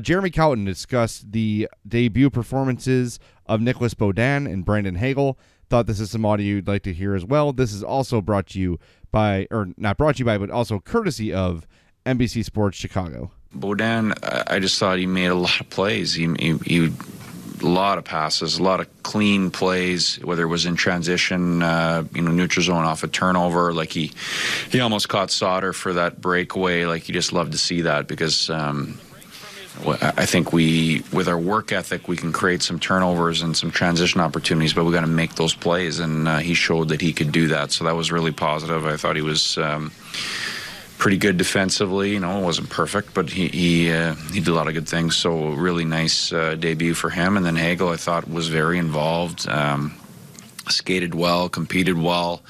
Jeremy 0.01 0.31
Colliton 0.31 0.65
discussed 0.65 1.31
the 1.31 1.69
debut 1.87 2.29
performances 2.29 3.19
of 3.45 3.61
Nicolas 3.61 3.93
Beaudin 3.93 4.51
and 4.51 4.65
Brandon 4.65 4.95
Hagel. 4.95 5.39
Thought 5.69 5.85
this 5.85 5.99
is 5.99 6.11
some 6.11 6.25
audio 6.25 6.55
you'd 6.55 6.67
like 6.67 6.83
to 6.83 6.93
hear 6.93 7.15
as 7.15 7.23
well. 7.23 7.53
This 7.53 7.71
is 7.71 7.83
also 7.83 8.21
brought 8.21 8.47
to 8.47 8.59
you 8.59 8.79
by, 9.11 9.47
or 9.51 9.69
not 9.77 9.97
brought 9.97 10.15
to 10.15 10.19
you 10.19 10.25
by, 10.25 10.37
but 10.37 10.49
also 10.49 10.79
courtesy 10.79 11.31
of 11.31 11.67
NBC 12.05 12.43
Sports 12.43 12.77
Chicago. 12.77 13.31
Beaudin, 13.55 14.13
I 14.47 14.59
just 14.59 14.79
thought 14.79 14.99
he 14.99 15.05
made 15.05 15.27
a 15.27 15.35
lot 15.35 15.59
of 15.59 15.69
plays. 15.69 16.13
He, 16.13 16.27
he, 16.39 16.57
he 16.65 16.93
a 17.61 17.65
lot 17.65 17.97
of 17.97 18.05
passes, 18.05 18.57
a 18.57 18.63
lot 18.63 18.79
of 18.79 19.03
clean 19.03 19.51
plays, 19.51 20.15
whether 20.23 20.43
it 20.43 20.47
was 20.47 20.65
in 20.65 20.75
transition, 20.75 21.61
uh, 21.61 22.03
you 22.13 22.21
know, 22.21 22.31
neutral 22.31 22.63
zone 22.63 22.85
off 22.85 23.03
a 23.03 23.07
turnover. 23.07 23.73
Like 23.73 23.91
he, 23.91 24.11
he 24.69 24.79
almost 24.79 25.09
caught 25.09 25.31
Sauter 25.31 25.73
for 25.73 25.93
that 25.93 26.21
breakaway. 26.21 26.85
Like 26.85 27.07
you 27.07 27.13
just 27.13 27.33
love 27.33 27.51
to 27.51 27.57
see 27.57 27.81
that 27.81 28.07
because 28.07 28.49
um, 28.49 28.99
I 29.85 30.25
think 30.25 30.53
we, 30.53 31.03
with 31.11 31.27
our 31.27 31.37
work 31.37 31.71
ethic, 31.71 32.07
we 32.07 32.17
can 32.17 32.31
create 32.31 32.61
some 32.61 32.79
turnovers 32.79 33.41
and 33.41 33.55
some 33.55 33.71
transition 33.71 34.21
opportunities, 34.21 34.73
but 34.73 34.85
we 34.85 34.91
got 34.91 35.01
to 35.01 35.07
make 35.07 35.35
those 35.35 35.53
plays, 35.53 35.99
and 35.99 36.27
uh, 36.27 36.37
he 36.37 36.53
showed 36.53 36.89
that 36.89 37.01
he 37.01 37.13
could 37.13 37.31
do 37.31 37.47
that. 37.49 37.71
So 37.71 37.85
that 37.85 37.95
was 37.95 38.11
really 38.11 38.31
positive. 38.31 38.85
I 38.85 38.97
thought 38.97 39.15
he 39.15 39.21
was. 39.21 39.57
Um, 39.57 39.91
pretty 40.99 41.17
good 41.17 41.37
defensively. 41.37 42.11
You 42.11 42.19
know, 42.19 42.39
it 42.39 42.43
wasn't 42.43 42.69
perfect, 42.69 43.15
but 43.15 43.31
he 43.31 43.47
he, 43.47 43.91
uh, 43.91 44.13
he 44.31 44.39
did 44.39 44.49
a 44.49 44.53
lot 44.53 44.67
of 44.67 44.75
good 44.75 44.87
things. 44.87 45.15
So 45.15 45.49
really 45.53 45.85
nice 45.85 46.31
uh, 46.31 46.53
debut 46.53 46.93
for 46.93 47.09
him. 47.09 47.37
And 47.37 47.45
then 47.45 47.55
Hagel, 47.55 47.89
I 47.89 47.95
thought 47.95 48.29
was 48.29 48.49
very 48.49 48.77
involved. 48.77 49.49
Um, 49.49 49.95
skated 50.67 51.15
well, 51.15 51.49
competed 51.49 51.97
well. 51.97 52.43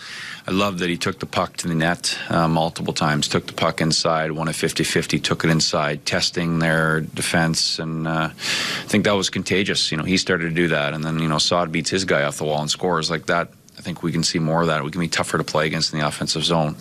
I 0.45 0.51
love 0.51 0.79
that 0.79 0.89
he 0.89 0.97
took 0.97 1.19
the 1.19 1.25
puck 1.25 1.57
to 1.57 1.67
the 1.67 1.75
net 1.75 2.17
uh, 2.29 2.47
multiple 2.47 2.93
times. 2.93 3.27
Took 3.27 3.45
the 3.45 3.53
puck 3.53 3.81
inside, 3.81 4.31
won 4.31 4.47
a 4.47 4.51
50-50, 4.51 5.21
took 5.23 5.43
it 5.43 5.49
inside, 5.49 6.05
testing 6.05 6.59
their 6.59 7.01
defense, 7.01 7.79
and 7.79 8.07
uh, 8.07 8.29
I 8.31 8.87
think 8.87 9.05
that 9.05 9.11
was 9.11 9.29
contagious. 9.29 9.91
You 9.91 9.97
know, 9.97 10.03
he 10.03 10.17
started 10.17 10.49
to 10.49 10.55
do 10.55 10.69
that, 10.69 10.93
and 10.93 11.03
then 11.03 11.19
you 11.19 11.29
know, 11.29 11.37
Saad 11.37 11.71
beats 11.71 11.91
his 11.91 12.03
guy 12.03 12.23
off 12.23 12.39
the 12.39 12.45
wall 12.45 12.61
and 12.61 12.69
scores 12.69 13.11
like 13.11 13.27
that. 13.27 13.49
I 13.79 13.81
think 13.81 14.03
we 14.03 14.11
can 14.11 14.23
see 14.23 14.39
more 14.39 14.59
of 14.59 14.67
that. 14.67 14.83
We 14.83 14.91
can 14.91 14.99
be 14.99 15.07
tougher 15.07 15.37
to 15.37 15.43
play 15.43 15.65
against 15.65 15.93
in 15.93 15.99
the 15.99 16.05
offensive 16.05 16.43
zone, 16.43 16.75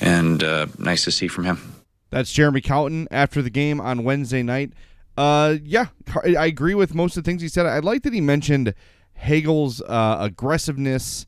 and 0.00 0.42
uh, 0.42 0.66
nice 0.78 1.04
to 1.04 1.12
see 1.12 1.28
from 1.28 1.44
him. 1.44 1.74
That's 2.08 2.32
Jeremy 2.32 2.62
Colliton 2.62 3.06
after 3.10 3.42
the 3.42 3.50
game 3.50 3.78
on 3.78 4.04
Wednesday 4.04 4.42
night. 4.42 4.72
Uh, 5.18 5.56
yeah, 5.62 5.88
I 6.16 6.46
agree 6.46 6.74
with 6.74 6.94
most 6.94 7.18
of 7.18 7.24
the 7.24 7.30
things 7.30 7.42
he 7.42 7.48
said. 7.48 7.66
I 7.66 7.80
like 7.80 8.04
that 8.04 8.14
he 8.14 8.22
mentioned 8.22 8.72
Hagel's 9.12 9.82
uh, 9.82 10.16
aggressiveness 10.18 11.26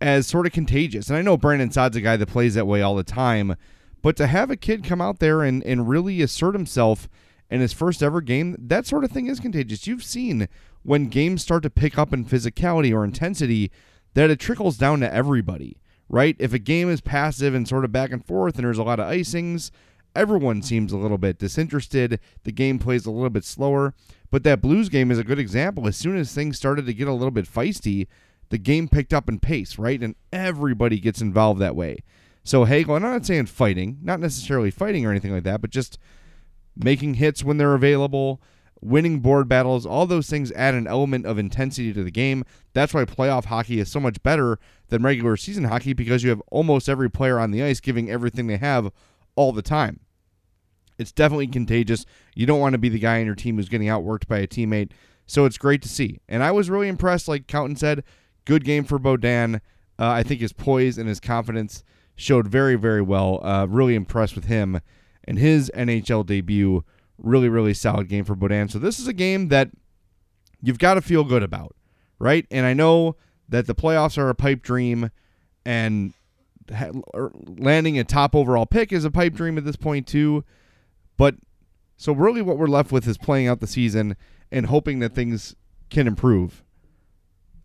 as 0.00 0.26
sort 0.26 0.46
of 0.46 0.52
contagious. 0.52 1.08
And 1.08 1.18
I 1.18 1.22
know 1.22 1.36
Brandon 1.36 1.70
Saad's 1.70 1.96
a 1.96 2.00
guy 2.00 2.16
that 2.16 2.28
plays 2.28 2.54
that 2.54 2.66
way 2.66 2.80
all 2.80 2.96
the 2.96 3.04
time, 3.04 3.56
but 4.00 4.16
to 4.16 4.26
have 4.26 4.50
a 4.50 4.56
kid 4.56 4.84
come 4.84 5.02
out 5.02 5.18
there 5.18 5.42
and, 5.42 5.62
and 5.64 5.86
really 5.86 6.22
assert 6.22 6.54
himself 6.54 7.10
in 7.50 7.60
his 7.60 7.74
first 7.74 8.02
ever 8.02 8.22
game, 8.22 8.56
that 8.58 8.86
sort 8.86 9.04
of 9.04 9.10
thing 9.10 9.26
is 9.26 9.38
contagious. 9.38 9.86
You've 9.86 10.02
seen 10.02 10.48
when 10.82 11.08
games 11.08 11.42
start 11.42 11.62
to 11.64 11.70
pick 11.70 11.98
up 11.98 12.14
in 12.14 12.24
physicality 12.24 12.94
or 12.94 13.04
intensity 13.04 13.70
that 14.16 14.30
it 14.30 14.40
trickles 14.40 14.78
down 14.78 15.00
to 15.00 15.12
everybody, 15.12 15.76
right? 16.08 16.36
If 16.38 16.54
a 16.54 16.58
game 16.58 16.88
is 16.88 17.02
passive 17.02 17.54
and 17.54 17.68
sort 17.68 17.84
of 17.84 17.92
back 17.92 18.10
and 18.12 18.24
forth 18.24 18.56
and 18.56 18.64
there's 18.64 18.78
a 18.78 18.82
lot 18.82 18.98
of 18.98 19.06
icings, 19.06 19.70
everyone 20.14 20.62
seems 20.62 20.90
a 20.90 20.96
little 20.96 21.18
bit 21.18 21.38
disinterested. 21.38 22.18
The 22.44 22.52
game 22.52 22.78
plays 22.78 23.04
a 23.04 23.10
little 23.10 23.28
bit 23.28 23.44
slower. 23.44 23.92
But 24.30 24.42
that 24.44 24.62
Blues 24.62 24.88
game 24.88 25.10
is 25.10 25.18
a 25.18 25.24
good 25.24 25.38
example. 25.38 25.86
As 25.86 25.98
soon 25.98 26.16
as 26.16 26.32
things 26.32 26.56
started 26.56 26.86
to 26.86 26.94
get 26.94 27.08
a 27.08 27.12
little 27.12 27.30
bit 27.30 27.44
feisty, 27.44 28.06
the 28.48 28.56
game 28.56 28.88
picked 28.88 29.12
up 29.12 29.28
in 29.28 29.38
pace, 29.38 29.78
right? 29.78 30.02
And 30.02 30.14
everybody 30.32 30.98
gets 30.98 31.20
involved 31.20 31.60
that 31.60 31.76
way. 31.76 31.98
So 32.42 32.64
Hagel, 32.64 32.96
I'm 32.96 33.02
not 33.02 33.26
saying 33.26 33.46
fighting, 33.46 33.98
not 34.02 34.18
necessarily 34.18 34.70
fighting 34.70 35.04
or 35.04 35.10
anything 35.10 35.32
like 35.32 35.44
that, 35.44 35.60
but 35.60 35.68
just 35.68 35.98
making 36.74 37.14
hits 37.14 37.44
when 37.44 37.58
they're 37.58 37.74
available, 37.74 38.40
winning 38.80 39.20
board 39.20 39.48
battles, 39.48 39.86
all 39.86 40.06
those 40.06 40.28
things 40.28 40.52
add 40.52 40.74
an 40.74 40.86
element 40.86 41.26
of 41.26 41.38
intensity 41.38 41.92
to 41.92 42.04
the 42.04 42.10
game. 42.10 42.44
That's 42.72 42.94
why 42.94 43.04
playoff 43.04 43.46
hockey 43.46 43.80
is 43.80 43.90
so 43.90 44.00
much 44.00 44.22
better 44.22 44.58
than 44.88 45.02
regular 45.02 45.36
season 45.36 45.64
hockey 45.64 45.92
because 45.92 46.22
you 46.22 46.30
have 46.30 46.42
almost 46.50 46.88
every 46.88 47.10
player 47.10 47.38
on 47.38 47.50
the 47.50 47.62
ice 47.62 47.80
giving 47.80 48.10
everything 48.10 48.46
they 48.46 48.58
have 48.58 48.90
all 49.34 49.52
the 49.52 49.62
time. 49.62 50.00
It's 50.98 51.12
definitely 51.12 51.48
contagious. 51.48 52.06
You 52.34 52.46
don't 52.46 52.60
want 52.60 52.72
to 52.72 52.78
be 52.78 52.88
the 52.88 52.98
guy 52.98 53.20
on 53.20 53.26
your 53.26 53.34
team 53.34 53.56
who's 53.56 53.68
getting 53.68 53.88
outworked 53.88 54.28
by 54.28 54.38
a 54.38 54.46
teammate. 54.46 54.92
So 55.26 55.44
it's 55.44 55.58
great 55.58 55.82
to 55.82 55.88
see. 55.88 56.20
And 56.28 56.42
I 56.42 56.52
was 56.52 56.70
really 56.70 56.88
impressed, 56.88 57.28
like 57.28 57.46
Colliton 57.46 57.76
said, 57.76 58.04
Good 58.44 58.64
game 58.64 58.84
for 58.84 58.98
Beaudin. 58.98 59.56
Uh, 59.98 60.08
I 60.08 60.22
think 60.22 60.40
his 60.40 60.52
poise 60.52 60.98
and 60.98 61.08
his 61.08 61.20
confidence 61.20 61.82
showed 62.14 62.46
very, 62.46 62.76
very 62.76 63.02
well. 63.02 63.44
Uh, 63.44 63.66
really 63.66 63.94
impressed 63.94 64.34
with 64.34 64.44
him 64.44 64.80
and 65.24 65.38
his 65.38 65.70
NHL 65.74 66.24
debut. 66.24 66.84
Really, 67.18 67.48
really 67.48 67.74
solid 67.74 68.08
game 68.08 68.24
for 68.24 68.36
Beaudin. 68.36 68.70
So 68.70 68.78
this 68.78 68.98
is 68.98 69.08
a 69.08 69.12
game 69.12 69.48
that 69.48 69.70
you've 70.62 70.78
got 70.78 70.94
to 70.94 71.00
feel 71.00 71.24
good 71.24 71.42
about, 71.42 71.74
right? 72.18 72.46
And 72.50 72.66
I 72.66 72.74
know 72.74 73.16
that 73.48 73.66
the 73.66 73.74
playoffs 73.74 74.18
are 74.18 74.28
a 74.28 74.34
pipe 74.34 74.62
dream, 74.62 75.10
and 75.64 76.12
landing 77.46 77.98
a 77.98 78.04
top 78.04 78.34
overall 78.34 78.66
pick 78.66 78.92
is 78.92 79.04
a 79.04 79.10
pipe 79.10 79.34
dream 79.34 79.56
at 79.56 79.64
this 79.64 79.76
point 79.76 80.06
too. 80.06 80.44
But 81.16 81.36
so 81.96 82.12
really, 82.12 82.42
what 82.42 82.58
we're 82.58 82.66
left 82.66 82.92
with 82.92 83.06
is 83.06 83.16
playing 83.18 83.48
out 83.48 83.60
the 83.60 83.66
season 83.66 84.16
and 84.50 84.66
hoping 84.66 84.98
that 84.98 85.14
things 85.14 85.54
can 85.90 86.06
improve 86.06 86.62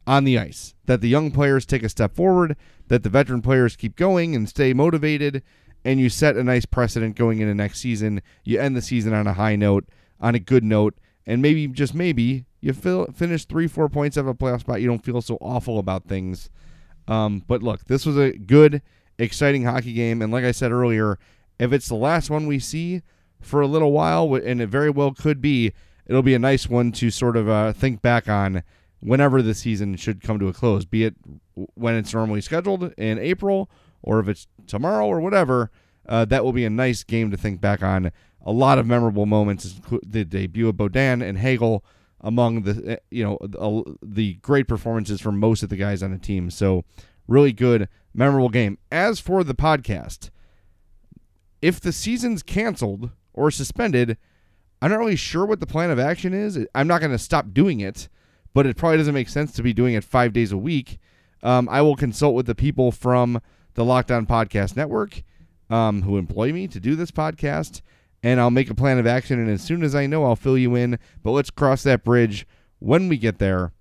on 0.07 0.23
the 0.23 0.37
ice. 0.37 0.73
That 0.85 1.01
the 1.01 1.09
young 1.09 1.31
players 1.31 1.65
take 1.65 1.83
a 1.83 1.89
step 1.89 2.15
forward, 2.15 2.55
that 2.87 3.03
the 3.03 3.09
veteran 3.09 3.41
players 3.41 3.75
keep 3.75 3.95
going 3.95 4.35
and 4.35 4.47
stay 4.47 4.73
motivated, 4.73 5.43
and 5.83 5.99
you 5.99 6.09
set 6.09 6.37
a 6.37 6.43
nice 6.43 6.65
precedent 6.65 7.15
going 7.15 7.39
into 7.39 7.53
next 7.53 7.79
season. 7.79 8.21
You 8.43 8.59
end 8.59 8.75
the 8.75 8.81
season 8.81 9.13
on 9.13 9.27
a 9.27 9.33
high 9.33 9.55
note, 9.55 9.85
on 10.19 10.35
a 10.35 10.39
good 10.39 10.63
note, 10.63 10.95
and 11.25 11.41
maybe 11.41 11.67
just 11.67 11.93
maybe 11.93 12.45
you 12.59 12.73
feel, 12.73 13.07
finish 13.07 13.45
three, 13.45 13.67
four 13.67 13.89
points 13.89 14.17
of 14.17 14.27
a 14.27 14.33
playoff 14.33 14.61
spot. 14.61 14.81
You 14.81 14.87
don't 14.87 15.03
feel 15.03 15.21
so 15.21 15.37
awful 15.41 15.79
about 15.79 16.05
things. 16.05 16.49
Um, 17.07 17.43
but 17.47 17.63
look, 17.63 17.85
this 17.85 18.05
was 18.05 18.17
a 18.17 18.31
good, 18.31 18.81
exciting 19.17 19.63
hockey 19.63 19.93
game, 19.93 20.21
and 20.21 20.31
like 20.31 20.45
I 20.45 20.51
said 20.51 20.71
earlier, 20.71 21.17
if 21.59 21.73
it's 21.73 21.87
the 21.87 21.95
last 21.95 22.29
one 22.29 22.47
we 22.47 22.59
see 22.59 23.01
for 23.39 23.61
a 23.61 23.67
little 23.67 23.91
while, 23.91 24.35
and 24.35 24.61
it 24.61 24.67
very 24.67 24.89
well 24.89 25.11
could 25.13 25.41
be, 25.41 25.73
it'll 26.05 26.21
be 26.21 26.35
a 26.35 26.39
nice 26.39 26.69
one 26.69 26.91
to 26.93 27.09
sort 27.09 27.35
of 27.35 27.49
uh, 27.49 27.73
think 27.73 28.01
back 28.01 28.29
on 28.29 28.63
whenever 28.99 29.41
the 29.41 29.55
season 29.55 29.95
should 29.95 30.21
come 30.21 30.37
to 30.39 30.47
a 30.47 30.53
close, 30.53 30.85
be 30.85 31.05
it 31.05 31.15
when 31.73 31.95
it's 31.95 32.13
normally 32.13 32.41
scheduled 32.41 32.93
in 32.93 33.17
April 33.19 33.69
or 34.03 34.19
if 34.19 34.27
it's 34.27 34.47
tomorrow 34.67 35.05
or 35.05 35.19
whatever. 35.19 35.71
Uh, 36.07 36.25
that 36.25 36.43
will 36.43 36.53
be 36.53 36.65
a 36.65 36.69
nice 36.69 37.03
game 37.03 37.31
to 37.31 37.37
think 37.37 37.61
back 37.61 37.83
on. 37.83 38.11
A 38.43 38.51
lot 38.51 38.79
of 38.79 38.87
memorable 38.87 39.25
moments, 39.25 39.79
the 40.03 40.25
debut 40.25 40.67
of 40.67 40.75
Beaudin 40.75 41.21
and 41.21 41.37
Hagel 41.37 41.85
among 42.21 42.61
the 42.63 42.93
eh, 42.93 42.97
you 43.09 43.23
know 43.23 43.85
the 44.01 44.35
great 44.35 44.67
performances 44.67 45.19
from 45.19 45.39
most 45.39 45.63
of 45.63 45.69
the 45.69 45.75
guys 45.75 46.01
on 46.01 46.11
the 46.11 46.17
team. 46.17 46.49
So 46.49 46.85
really 47.27 47.51
good, 47.51 47.87
memorable 48.13 48.49
game. 48.49 48.77
As 48.91 49.19
for 49.19 49.43
the 49.43 49.55
podcast, 49.55 50.29
if 51.61 51.79
the 51.79 51.91
season's 51.91 52.43
canceled 52.43 53.11
or 53.33 53.51
suspended, 53.51 54.17
I'm 54.81 54.91
not 54.91 54.99
really 54.99 55.15
sure 55.15 55.45
what 55.45 55.59
the 55.59 55.67
plan 55.67 55.91
of 55.91 55.99
action 55.99 56.33
is. 56.33 56.59
I'm 56.73 56.87
not 56.87 57.01
going 57.01 57.11
to 57.11 57.19
stop 57.19 57.53
doing 57.53 57.79
it, 57.79 58.09
but 58.53 58.65
it 58.65 58.77
probably 58.77 58.97
doesn't 58.97 59.13
make 59.13 59.29
sense 59.29 59.51
to 59.53 59.63
be 59.63 59.73
doing 59.73 59.93
it 59.93 60.03
five 60.03 60.33
days 60.33 60.51
a 60.51 60.57
week. 60.57 60.99
Um, 61.43 61.67
I 61.69 61.81
will 61.81 61.95
consult 61.95 62.35
with 62.35 62.45
the 62.45 62.55
people 62.55 62.91
from 62.91 63.41
the 63.73 63.85
Locked 63.85 64.11
On 64.11 64.25
Podcast 64.25 64.75
Network 64.75 65.23
um, 65.71 66.01
who 66.01 66.17
employ 66.17 66.51
me 66.51 66.67
to 66.67 66.79
do 66.79 66.95
this 66.95 67.09
podcast, 67.09 67.81
and 68.21 68.39
I'll 68.39 68.51
make 68.51 68.69
a 68.69 68.75
plan 68.75 68.99
of 68.99 69.07
action. 69.07 69.39
And 69.39 69.49
as 69.49 69.63
soon 69.63 69.83
as 69.83 69.95
I 69.95 70.05
know, 70.05 70.25
I'll 70.25 70.35
fill 70.35 70.57
you 70.57 70.75
in. 70.75 70.99
But 71.23 71.31
let's 71.31 71.49
cross 71.49 71.81
that 71.83 72.03
bridge 72.03 72.45
when 72.79 73.07
we 73.07 73.17
get 73.17 73.39
there, 73.39 73.71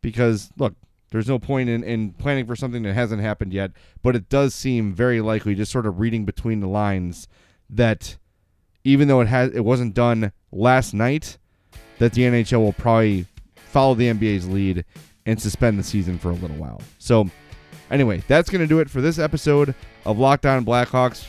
because 0.00 0.50
look, 0.56 0.74
there's 1.10 1.28
no 1.28 1.38
point 1.38 1.68
in, 1.68 1.84
in 1.84 2.12
planning 2.12 2.46
for 2.46 2.56
something 2.56 2.82
that 2.82 2.94
hasn't 2.94 3.20
happened 3.20 3.52
yet. 3.52 3.72
But 4.02 4.16
it 4.16 4.28
does 4.28 4.54
seem 4.54 4.94
very 4.94 5.20
likely, 5.20 5.54
just 5.54 5.70
sort 5.70 5.86
of 5.86 6.00
reading 6.00 6.24
between 6.24 6.60
the 6.60 6.66
lines, 6.66 7.28
that 7.68 8.16
even 8.82 9.06
though 9.06 9.20
it 9.20 9.28
has 9.28 9.52
it 9.52 9.64
wasn't 9.64 9.94
done 9.94 10.32
last 10.50 10.94
night, 10.94 11.36
that 11.98 12.14
the 12.14 12.22
NHL 12.22 12.60
will 12.60 12.72
probably 12.72 13.26
follow 13.54 13.94
the 13.94 14.08
NBA's 14.08 14.48
lead 14.48 14.84
and 15.26 15.40
suspend 15.40 15.78
the 15.78 15.82
season 15.82 16.18
for 16.18 16.30
a 16.30 16.34
little 16.34 16.56
while. 16.56 16.80
So, 16.98 17.28
anyway, 17.90 18.22
that's 18.28 18.50
going 18.50 18.60
to 18.60 18.66
do 18.66 18.80
it 18.80 18.90
for 18.90 19.00
this 19.00 19.18
episode 19.18 19.74
of 20.04 20.18
Locked 20.18 20.46
On 20.46 20.64
Blackhawks. 20.64 21.28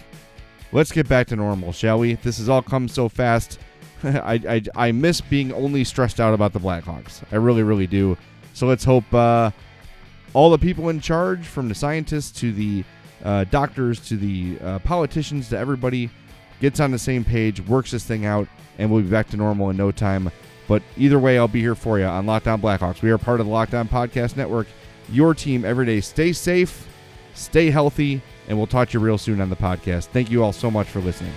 Let's 0.72 0.92
get 0.92 1.08
back 1.08 1.28
to 1.28 1.36
normal, 1.36 1.72
shall 1.72 2.00
we? 2.00 2.16
This 2.16 2.38
has 2.38 2.50
all 2.50 2.62
come 2.62 2.88
so 2.88 3.08
fast. 3.08 3.60
I, 4.04 4.42
I, 4.48 4.88
I 4.88 4.92
miss 4.92 5.22
being 5.22 5.54
only 5.54 5.84
stressed 5.84 6.20
out 6.20 6.34
about 6.34 6.54
the 6.54 6.60
Blackhawks. 6.60 7.24
I 7.32 7.38
really, 7.38 7.64
really 7.64 7.88
do. 7.88 8.18
So 8.54 8.68
let's 8.68 8.84
hope 8.84 9.12
uh, 9.14 9.52
all 10.34 10.50
the 10.50 10.58
people 10.58 10.90
in 10.90 11.00
charge, 11.00 11.46
from 11.46 11.70
the 11.70 11.76
scientists 11.76 12.40
to 12.40 12.52
the 12.52 12.84
uh, 13.24 13.46
doctors 13.46 14.00
to 14.08 14.18
the 14.18 14.58
uh, 14.62 14.80
politicians 14.80 15.50
to 15.50 15.58
everybody, 15.58 16.10
gets 16.62 16.80
on 16.80 16.92
the 16.92 17.00
same 17.00 17.24
page, 17.24 17.62
works 17.62 17.92
this 17.92 18.06
thing 18.06 18.26
out, 18.26 18.48
and 18.78 18.92
we'll 18.92 19.02
be 19.02 19.10
back 19.10 19.30
to 19.30 19.38
normal 19.38 19.70
in 19.70 19.78
no 19.78 19.92
time. 19.92 20.32
But 20.68 20.82
either 20.98 21.20
way, 21.20 21.38
I'll 21.38 21.48
be 21.48 21.62
here 21.62 21.76
for 21.76 22.00
you 22.00 22.06
on 22.06 22.26
Locked 22.26 22.48
On 22.48 22.62
Blackhawks. 22.62 23.02
We 23.02 23.12
are 23.12 23.18
part 23.18 23.40
of 23.40 23.46
the 23.46 23.52
Locked 23.52 23.74
On 23.74 23.88
Podcast 23.88 24.36
Network. 24.36 24.68
Your 25.12 25.34
team 25.34 25.66
every 25.66 25.86
day. 25.86 26.02
Stay 26.02 26.34
safe, 26.34 26.88
stay 27.34 27.70
healthy, 27.70 28.22
and 28.48 28.58
we'll 28.58 28.68
talk 28.68 28.90
to 28.90 28.98
you 28.98 29.04
real 29.04 29.18
soon 29.18 29.42
on 29.42 29.50
the 29.50 29.56
podcast. 29.56 30.06
Thank 30.08 30.32
you 30.32 30.44
all 30.44 30.54
so 30.54 30.72
much 30.72 30.88
for 30.88 31.00
listening. 31.00 31.34